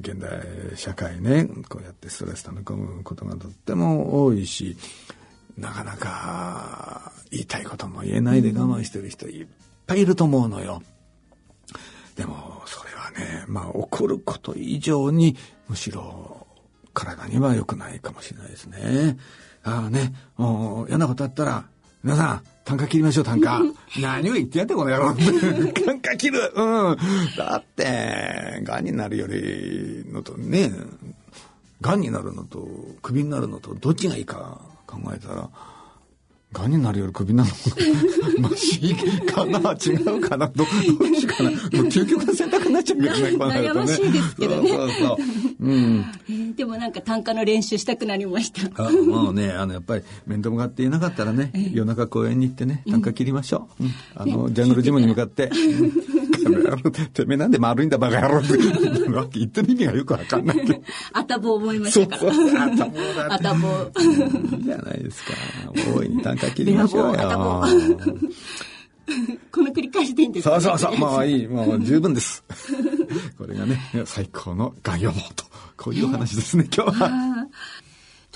[0.00, 0.40] 現代
[0.76, 4.76] 社会ね、こうやってストレス溜め込むことがとっても多いし、
[5.58, 9.46] なかなか言いたいことも言えないで我慢してる人いっ
[9.86, 10.82] ぱいいると思うのよ。
[12.14, 15.36] でも、それはね、まあ、怒ること以上に、
[15.68, 16.46] むしろ、
[16.96, 19.18] 体には良くないかもしれないですね。
[19.62, 21.64] ああね、もう嫌なことあったら、
[22.02, 23.60] 皆さん、単価切りましょう、単価。
[24.00, 25.14] 何を言ってやって、この野郎。
[25.84, 26.96] 単価切るうん。
[27.36, 30.72] だって、癌になるよりのとね、
[31.82, 32.66] 癌になるのと、
[33.02, 35.50] クビになるのと、どっちがいいか考えたら、
[36.56, 37.50] 癌になるよりクビなの？
[38.40, 38.94] マシ
[39.26, 39.58] かな？
[39.72, 40.48] 違うかな？
[40.48, 40.66] どどっ
[41.18, 41.50] ちかな？
[41.50, 43.28] もう究極の選択になっちゃうけどね。
[43.36, 44.70] 悩ましいですけどね。
[44.70, 45.16] そうそう
[45.60, 46.04] うん。
[46.28, 48.84] えー、でもなんか単価の練習したくなりました。
[48.86, 53.84] あもうね、あの、やっぱり面倒がって言えなかったらね、夜中公園に行ってね、単価切りましょう。
[53.84, 55.50] うん、あの、ジャングルジムに向かって。
[57.08, 58.58] てめえなんで丸いんだバカ野郎って
[59.38, 60.82] 言ってる意味がよくわかんないけど。
[61.12, 62.32] あたぼ覚えましたから。
[62.34, 63.68] そうそうあたぼだあたぼ
[64.00, 65.32] いいじゃないですか。
[65.94, 67.62] 大いに単価切りましょうよ。
[69.52, 71.00] この繰り返しでいいんですか、ね、そうそうそう。
[71.00, 71.46] まあいい。
[71.46, 72.44] もう十分です。
[73.38, 75.44] これがね、最高のがん予防と。
[75.76, 77.46] こういうお話ですね、今日は。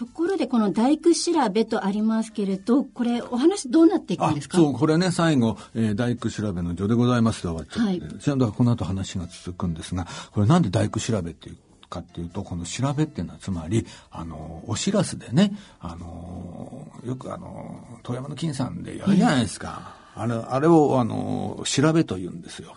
[0.01, 4.57] ところでこの大工調べとありますけれど、これお話どうなっていくんですか？
[4.57, 11.57] そう、これね、最後、えー、大工調べの序でございますで終わっちゃって、はい、この後話が続くんですが、これなんで大工調べっていう
[11.91, 19.97] かっていうと、この調べっていうのはつまり、あの、お知らせでね、あの、よくあの、遠山の金さんでやるじゃないですか。
[20.15, 22.73] あれ、あれをあの、調べと言うんですよ。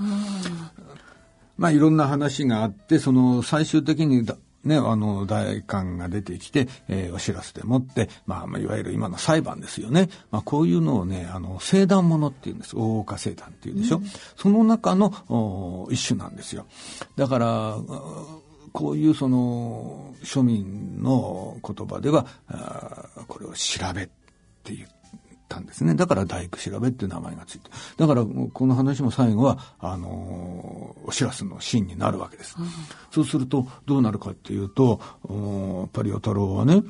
[1.55, 4.25] まあいろんな話があって、その最終的に
[4.63, 10.09] ね、あの、大官が出てきて、えー、お知らせでもって、まあ、まあ、いわゆる今の裁判ですよね。
[10.31, 12.75] まあ、こういうのをね、あの、聖断ものっていうんです。
[12.75, 13.97] 大岡聖断っていうでしょ。
[13.97, 14.05] うん、
[14.37, 16.65] その中の一種なんですよ。
[17.17, 17.77] だから、
[18.71, 22.25] こういうその、庶民の言葉では、
[23.27, 24.05] これを調べっ
[24.63, 25.02] て言って、
[25.53, 25.93] たんですね。
[25.93, 27.69] だから大工調べっていう名前がついて。
[27.97, 32.55] だからこの話も最後は、あのー、お知らせのシーンになるわけです。
[32.57, 32.67] うん、
[33.11, 34.99] そうするとどうなるかっていうと、
[35.93, 36.81] パリオ太郎はね、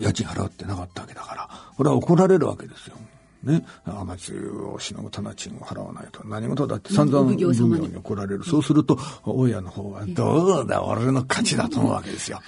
[0.00, 2.96] 家賃払ってなかったわけだから、これは怒られるわけですよ。
[3.42, 8.44] ね、天地をしのぐ棚賃を払わないと何事だって散々奉行に怒られる。
[8.44, 12.40] そうすると、大家の方は、どうだ、俺の勝ちだと思うわけですよ。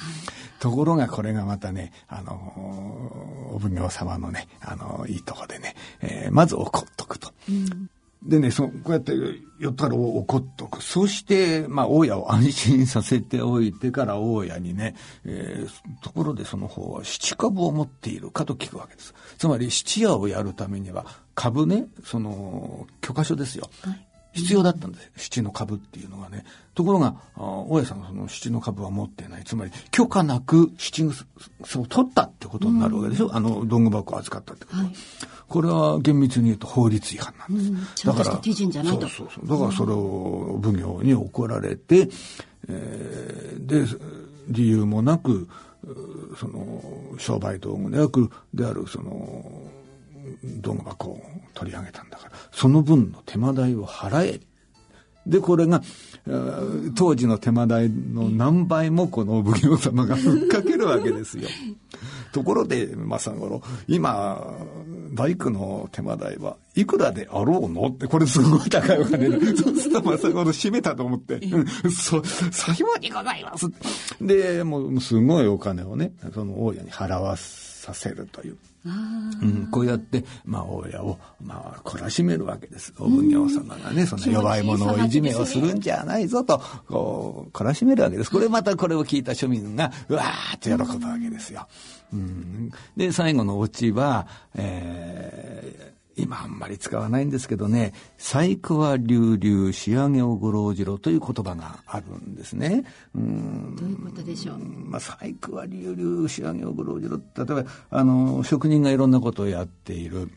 [0.64, 2.32] ところがこれがまたね、あの、
[3.52, 7.32] お奉行様のね、あの、いいとこでね、えー、まず怒っとくと。
[7.50, 7.90] うん
[8.22, 9.12] でね、そこうやって
[9.60, 10.82] 与太郎を怒っとく。
[10.82, 14.96] そして、まあ、大家を安心させておいてから大家にね、
[15.26, 19.14] えー、ところでその方は七株を持っているかと聞くわけです。
[19.36, 21.04] つまり七夜をやるためには
[21.34, 23.68] 株ね、その許可書ですよ。
[23.82, 26.44] はい必要だったんです七の株っていうのがね。
[26.74, 29.44] ところが、大家さんがその七の株は持ってない。
[29.44, 31.08] つまり、許可なく七
[31.62, 34.84] 草を取ったってことになるわけでしょ、うん、あの、道具箱を預かったってことは。
[34.84, 34.94] はい、
[35.48, 38.08] これは厳密に言うと法律違反なんです。
[38.08, 39.02] うん、だから、手順じゃないと。
[39.02, 39.48] そうそうそう。
[39.48, 42.08] だからそれを奉行に怒られて、
[42.68, 43.86] えー、で、
[44.48, 45.48] 理由もなく、
[46.40, 46.82] その、
[47.18, 47.98] 商売道具で
[48.54, 49.44] である、その、
[50.60, 51.22] 道具箱を
[51.54, 54.40] 取り上げたんだから、その分の手間代を払え。
[55.26, 55.82] で、これが、
[56.94, 61.48] 当時の手間代の何倍もこの奉行様がふっかけるわけですよ。
[62.32, 64.54] ところで、正五郎、今、
[65.14, 67.86] 大工の手間代はいくらであろうの？
[67.86, 69.38] って、これすごい高いお金で。
[69.56, 71.40] そうすると正五郎閉めたと思って、
[71.90, 73.70] そ、最後にございます。
[74.20, 78.56] で、もうすごいお金をね、その大家に払わさせるという。
[78.84, 82.92] うん、こうやって、まあ、大家を、まあ、懲らしめるわけです。
[82.98, 88.30] お奉行様がね、その弱い者をいじめをするんじゃないぞと、こう、懲らしめるわけです。
[88.30, 91.66] これまたこれを聞いた庶民が、うわーって喜ぶわけですよ。
[92.12, 102.84] うん、で、最後のオチは、えー、今あんまり使わないんですけどね、細工は流々仕上げをご老次郎という言葉があるんですね。
[103.14, 103.76] うん。
[103.76, 104.58] どういうことでしょう？
[104.58, 107.16] まあ、細工は流々仕上げをご老次郎。
[107.18, 110.30] 例えば、あの、職人がいろんなことをやっている。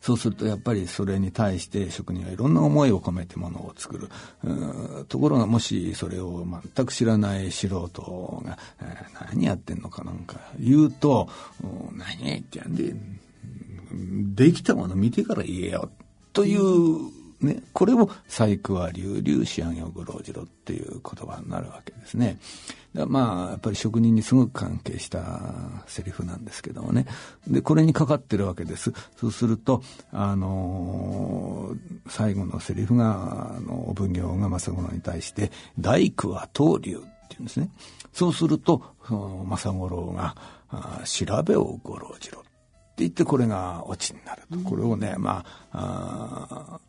[0.00, 4.08] そうするとやっぱりそれに対して職人はいろんな思いを込めてものを作る。
[5.08, 11.28] ところがもしそれを全く知らない素人が、えー、何やってんのかなんか言うと、
[11.92, 12.94] 何言ってやんで、
[13.92, 15.90] できたもの見てから言えよ
[16.32, 17.10] という、
[17.40, 22.38] ね、これを細工は流々仕上げをご老次郎っていう言葉になるわけですね。
[22.92, 25.40] まあ、やっぱり職人にすごく関係した
[25.86, 27.06] セリフなんですけどもね。
[27.46, 28.92] で、これにかかってるわけです。
[29.16, 29.82] そうすると、
[30.12, 37.70] あのー、最後のセリフが、あの、お奉行が政五郎に対して、大工は東流って言うんですね。
[38.12, 40.34] そうすると、その政五郎が、
[41.04, 42.42] 調べをご老次郎
[43.04, 44.58] 言ってこれがオチになると。
[44.68, 46.80] これをね、まあ、あ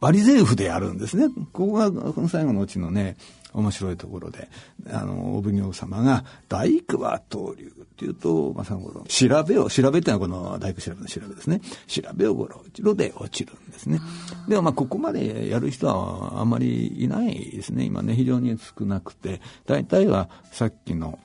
[0.00, 1.28] 割り税符でやるんですね。
[1.52, 3.16] ここが、この最後のオチのね、
[3.52, 4.48] 面白いところで、
[4.90, 11.60] あの、お奉行様が、大工は東流っていうと、まあ、三五郎、調べを、調べっていうのはこの大工調べの調べですね。
[11.86, 14.00] 調べを五郎一郎で落ちるんですね。
[14.48, 17.84] でもまあ、ここまでやる人はあんまりいないですね。
[17.84, 21.18] 今ね、非常に少なくて、大体はさっきの、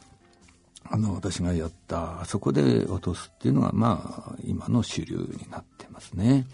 [0.89, 6.45] あの、私がやった、そこで落とすっていうのが、まあ、今の主流になってますね。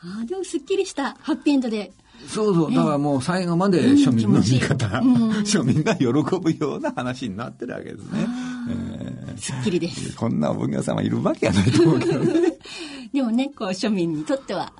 [0.00, 1.92] ああ、でもすっきりしたハッピーエンドで。
[2.28, 8.26] そうそう、だからもう最後まで庶民の味方、うん、庶民が喜ぶような話になってるわけですね。
[8.70, 10.16] えー、すっきりです。
[10.16, 12.58] こんなお奉行様いるわけがないと思うけどね。
[13.12, 14.72] でもね、こう庶民にとっては、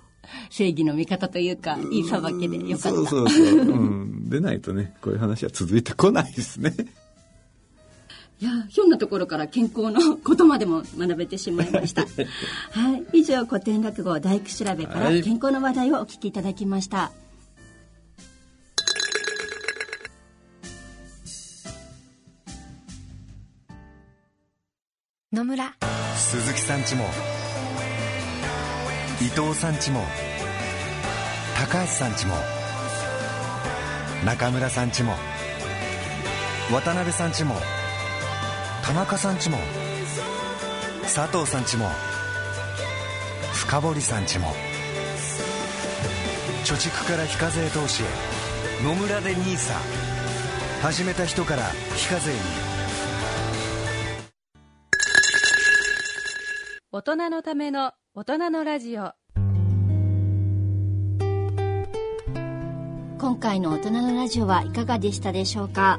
[0.51, 2.97] 正義の味方というか、いい裁きでよかった。
[2.97, 3.47] そうそうそう。
[3.47, 4.28] うん。
[4.30, 6.74] でないとね、こういう話は続いてこないですね。
[8.39, 12.03] いやひょんなところから健康のことまでも学べてしまいました。
[12.70, 17.26] はい以上古典落語大工調べから健康の話題をお聞きいただきました、はい
[25.37, 25.74] 野村。
[26.16, 27.05] 鈴木さんちも。
[29.20, 30.01] 伊藤さんちも。
[31.59, 32.34] 高橋さんちも。
[34.24, 35.12] 中村さんちも。
[36.72, 37.55] 渡辺さんちも
[38.87, 39.59] 田中さんちも
[41.03, 41.89] 佐藤さんちも
[43.53, 44.47] 深堀さんちも
[46.64, 48.07] 貯蓄から非課税投資へ
[48.84, 49.72] 野村で NISA
[50.82, 51.64] 始めた人から
[51.97, 52.39] 非課税に。
[56.93, 59.14] 大人のための大人のラジオ。
[63.18, 65.99] 今回の大人のラジオはいかがでしたでしょうか？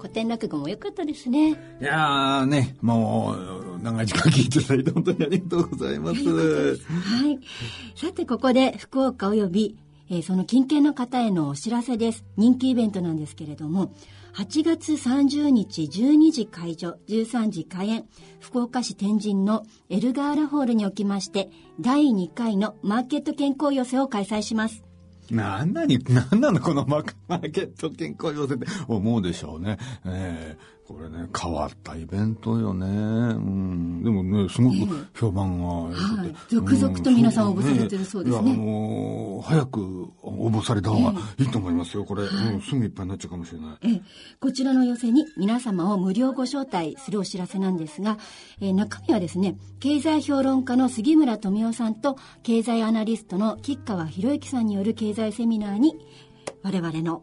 [0.00, 1.50] 古典落語も良かったですね。
[1.50, 3.36] いやーね、も
[3.78, 6.20] う、長い時間聞いていただいて本当にありがとうございます。
[6.22, 7.38] はい。
[7.94, 9.76] さて、ここで福岡及び、
[10.08, 12.24] えー、その近県の方へのお知らせです。
[12.36, 13.92] 人気イベントなんですけれども、
[14.34, 18.04] 8月30日12時会場、13時開演、
[18.40, 24.89] 福岡市天神のエルガーラホールにおきまして、第2回のマーケット健康寄せを開催します。
[25.30, 29.78] なんなに、なんなのこのマーケット健康要請って思うでしょうね。
[30.04, 32.84] えーこれね、変わったイベントよね。
[32.88, 34.02] うん。
[34.02, 36.34] でもね、すごく評判が、はい。
[36.48, 38.52] 続々と皆さん応募されてるそうですね。
[38.52, 42.24] あのー、早く応募された方がいいと思いますよ、これ。
[42.24, 43.76] うん、すぐいっぱいになっちゃうかもしれない。
[43.82, 44.02] ええ、
[44.40, 48.18] こちらの寄せに皆様を無料ご招待するお知らせなんですが、
[48.60, 55.94] えー、中身はですね、経済評論家の杉村富夫さんと、経済アナリストの吉川博之さんによる経済セミナーに、
[56.64, 57.22] 我々の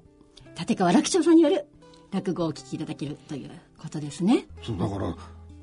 [0.58, 1.68] 立川楽長さんによる
[2.12, 4.46] 落語をお聞きいただけるということですね。
[4.64, 5.16] そうだから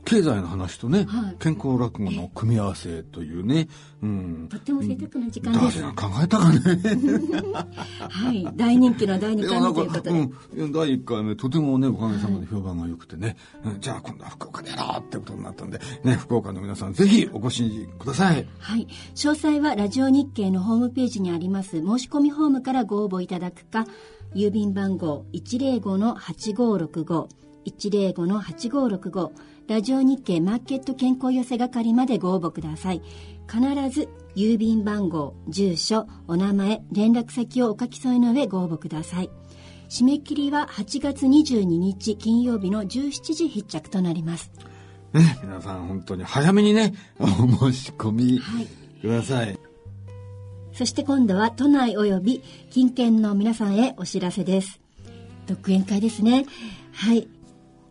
[0.04, 3.68] 経済の話とね、はい、健康落語の組み合わせというね、
[4.02, 5.80] うん、とっても贅沢な時間です。
[5.80, 6.60] 誰が考えたかね。
[8.10, 10.10] はい、大人気の第2回目ということで。
[10.10, 18.46] うん、第1回目、とてもね、おかげさまで評判が良くてね、はい、じゃあ今度は福岡でやろうってことになったんで、ね、福岡の皆さんぜひお越しください。
[18.58, 23.86] はい、詳細はラジオ日経のホームページにあります申し込みフォームからご応募いただくか、
[24.34, 27.28] 郵便番号105-8565
[27.66, 29.30] 105-8565
[29.68, 33.00] ラジオ日経マーケット健康寄せ係までご応募ください。
[33.48, 39.30] 必ず郵便番号住所お名前連絡先をお書き添えの上ご応募ください。
[39.88, 44.50] 締め切りは8月22日金曜日の17時必着となります。
[45.12, 47.26] ね皆さん本当に早めにねお
[47.70, 48.40] 申し込み
[49.00, 49.73] ください、はい
[50.74, 54.80] そして今度は都内及び近県の皆さんへお知らせです。
[55.46, 56.46] 独演会ですね。
[56.92, 57.28] はい。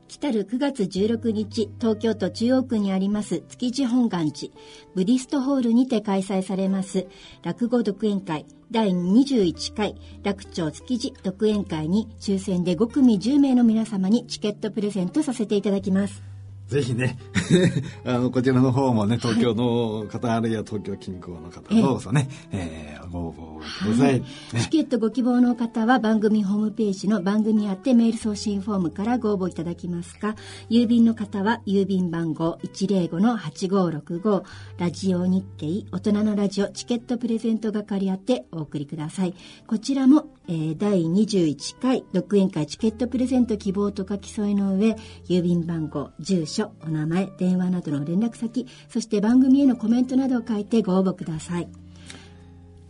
[0.09, 4.53] 来たる9月16日、東京都中央区にあります築地本願寺
[4.93, 7.07] ブディストホールにて開催されます
[7.41, 16.32] 落語独演会第21回楽町築地独演会に抽選で5組10名の皆様にチケットプレゼントさせていただきます。
[16.73, 17.19] ぜひね
[18.03, 24.21] あのこちらの方もね東京の方、はい、あるいは東京近郊の方どうぞね、えー、ご応募ください、はい。
[24.21, 24.25] ね、
[24.59, 30.35] チケットご希望の方は番組ホームページの番組あってメール送信フォームからご応募いただきますか。
[30.69, 34.43] 郵便の方は郵便番号105-8565
[34.79, 39.35] ラジオ日経大人のラジオチケットプレゼント係あってお送りください。
[39.67, 44.95] こちらも、えー、第21回独演会チケットプレゼント希望と書き添えの上
[45.29, 51.67] 郵便番号住所所、お名前、電話などの連絡先、そして番組へのコメントなどを書いてご応募ください。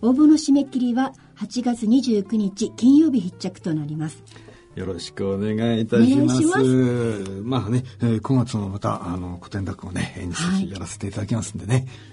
[0.01, 4.23] 応募の締め切りは8月29日金曜日必着となります。
[4.75, 6.41] よろしくお願いいたします。
[6.45, 11.73] ますまあね、えー、9月もまたあの古典落語ね演じやらせていただきますんでね。
[11.73, 12.12] はい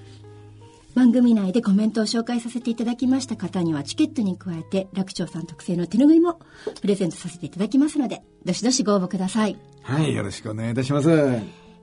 [0.94, 6.40] 番組内でコメントを紹介させていただきました方にはチケットに加えて楽長さん特製の手ぬぐいも
[6.80, 9.56] プレゼントさせていただきますのでどしどしご応募ください。
[9.82, 11.08] はいよろしくお願いいたします。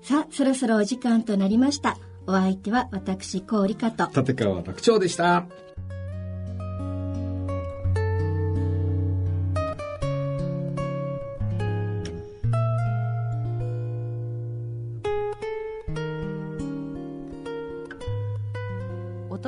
[0.02, 1.98] さあそろそろお時間となりました。
[2.28, 4.10] お相手は私郡香と。
[4.22, 5.46] 立川楽長でした